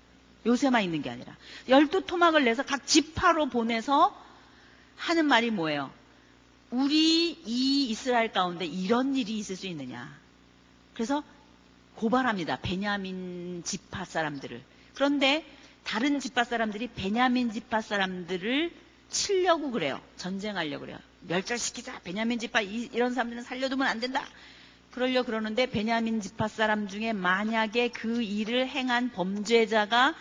[0.46, 1.34] 요새만 있는 게 아니라
[1.68, 4.14] 열두 토막을 내서 각 지파로 보내서
[4.96, 5.90] 하는 말이 뭐예요?
[6.70, 10.12] 우리 이 이스라엘 가운데 이런 일이 있을 수 있느냐.
[10.94, 11.22] 그래서
[11.96, 12.58] 고발합니다.
[12.62, 14.62] 베냐민 지파 사람들을.
[14.94, 15.44] 그런데
[15.84, 18.72] 다른 지파 사람들이 베냐민 지파 사람들을
[19.10, 20.00] 치려고 그래요.
[20.16, 20.98] 전쟁하려고 그래요.
[21.28, 22.00] 멸절시키자.
[22.00, 24.26] 베냐민 지파 이, 런 사람들은 살려두면 안 된다.
[24.90, 30.14] 그러려 그러는데 베냐민 지파 사람 중에 만약에 그 일을 행한 범죄자가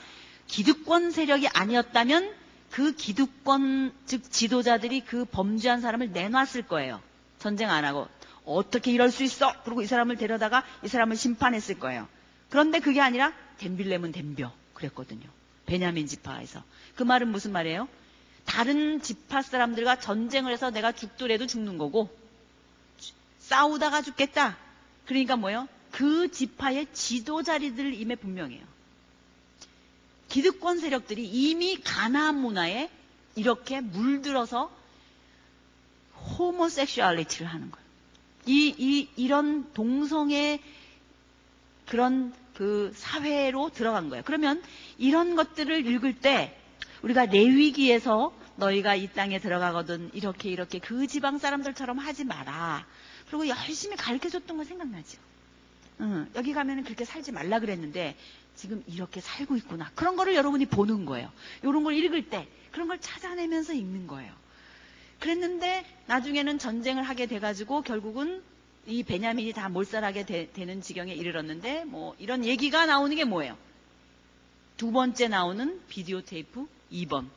[0.47, 2.42] 기득권 세력이 아니었다면
[2.73, 7.03] 그 기득권 즉 지도자들이 그 범죄한 사람을 내놨을 거예요.
[7.37, 8.07] 전쟁 안 하고
[8.45, 9.53] 어떻게 이럴 수 있어?
[9.63, 12.07] 그리고 이 사람을 데려다가 이 사람을 심판했을 거예요.
[12.49, 15.29] 그런데 그게 아니라 댐빌레면 댐벼 그랬거든요.
[15.67, 16.63] 베냐민 지파에서
[16.95, 17.87] 그 말은 무슨 말이에요?
[18.45, 22.09] 다른 지파 사람들과 전쟁을 해서 내가 죽더라도 죽는 거고
[23.37, 24.57] 싸우다가 죽겠다.
[25.05, 25.67] 그러니까 뭐예요?
[25.91, 28.72] 그 지파의 지도자리들 임에 분명해요.
[30.33, 32.89] 기득권 세력들이 이미 가나안 문화에
[33.35, 34.75] 이렇게 물들어서
[36.39, 37.85] 호모섹슈얼리티를 하는 거예요.
[38.47, 40.59] 이, 이, 이런 동성의
[41.85, 44.23] 그런 그 사회로 들어간 거예요.
[44.25, 44.63] 그러면
[44.97, 46.59] 이런 것들을 읽을 때
[47.03, 52.87] 우리가 레위기에서 너희가 이 땅에 들어가거든 이렇게 이렇게 그 지방 사람들처럼 하지 마라.
[53.27, 55.19] 그리고 열심히 가르쳐 줬던 거 생각나죠.
[56.01, 58.15] 응, 여기 가면은 그렇게 살지 말라 그랬는데
[58.55, 59.91] 지금 이렇게 살고 있구나.
[59.95, 61.31] 그런 거를 여러분이 보는 거예요.
[61.63, 64.33] 이런 걸 읽을 때 그런 걸 찾아내면서 읽는 거예요.
[65.19, 68.43] 그랬는데 나중에는 전쟁을 하게 돼가지고 결국은
[68.85, 73.57] 이 베냐민이 다 몰살하게 되, 는 지경에 이르렀는데 뭐 이런 얘기가 나오는 게 뭐예요?
[74.75, 77.27] 두 번째 나오는 비디오 테이프 2번.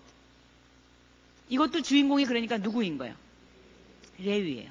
[1.49, 3.15] 이것도 주인공이 그러니까 누구인 거예요?
[4.19, 4.71] 레위예요.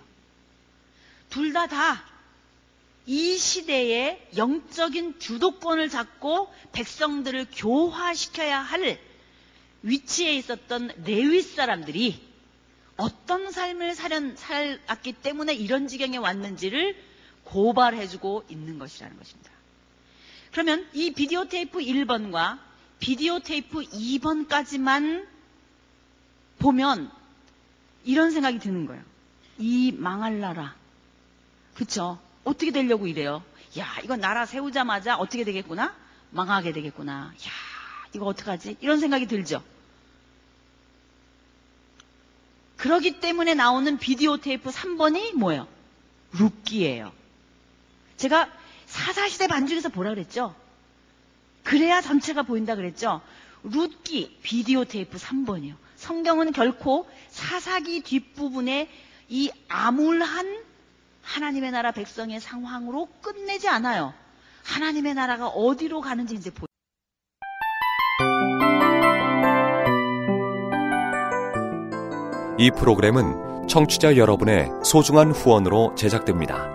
[1.29, 2.14] 둘 다 다
[3.07, 8.99] 이 시대에 영적인 주도권을 잡고 백성들을 교화시켜야 할
[9.83, 12.19] 위치에 있었던 레위 사람들이
[12.97, 16.95] 어떤 삶을 살았기 때문에 이런 지경에 왔는지를
[17.43, 19.51] 고발해주고 있는 것이라는 것입니다.
[20.51, 22.59] 그러면 이 비디오 테이프 1번과
[22.99, 25.27] 비디오 테이프 2번까지만
[26.59, 27.11] 보면
[28.05, 29.03] 이런 생각이 드는 거예요.
[29.59, 30.75] 이 망할 나라.
[31.75, 32.19] 그쵸?
[32.45, 33.43] 어떻게 되려고 이래요?
[33.77, 35.93] 야, 이거 나라 세우자마자 어떻게 되겠구나?
[36.31, 37.33] 망하게 되겠구나.
[37.33, 37.51] 야,
[38.13, 38.77] 이거 어떡하지?
[38.79, 39.61] 이런 생각이 들죠?
[42.77, 45.67] 그러기 때문에 나오는 비디오 테이프 3번이 뭐예요?
[46.33, 47.11] 룻기예요.
[48.17, 48.49] 제가
[48.85, 50.55] 사사시대 반죽에서 보라 그랬죠?
[51.63, 53.21] 그래야 전체가 보인다 그랬죠?
[53.63, 55.75] 룻기 비디오 테이프 3번이요.
[55.95, 58.89] 성경은 결코 사사기 뒷부분에
[59.29, 60.63] 이 암울한
[61.25, 64.13] 하나님의 나라 백성의 상황으로 끝내지 않아요.
[64.63, 66.65] 하나님의 나라가 어디로 가는지 이제 보여요.
[72.57, 76.74] 이 프로그램은 청취자 여러분의 소중한 후원으로 제작됩니다.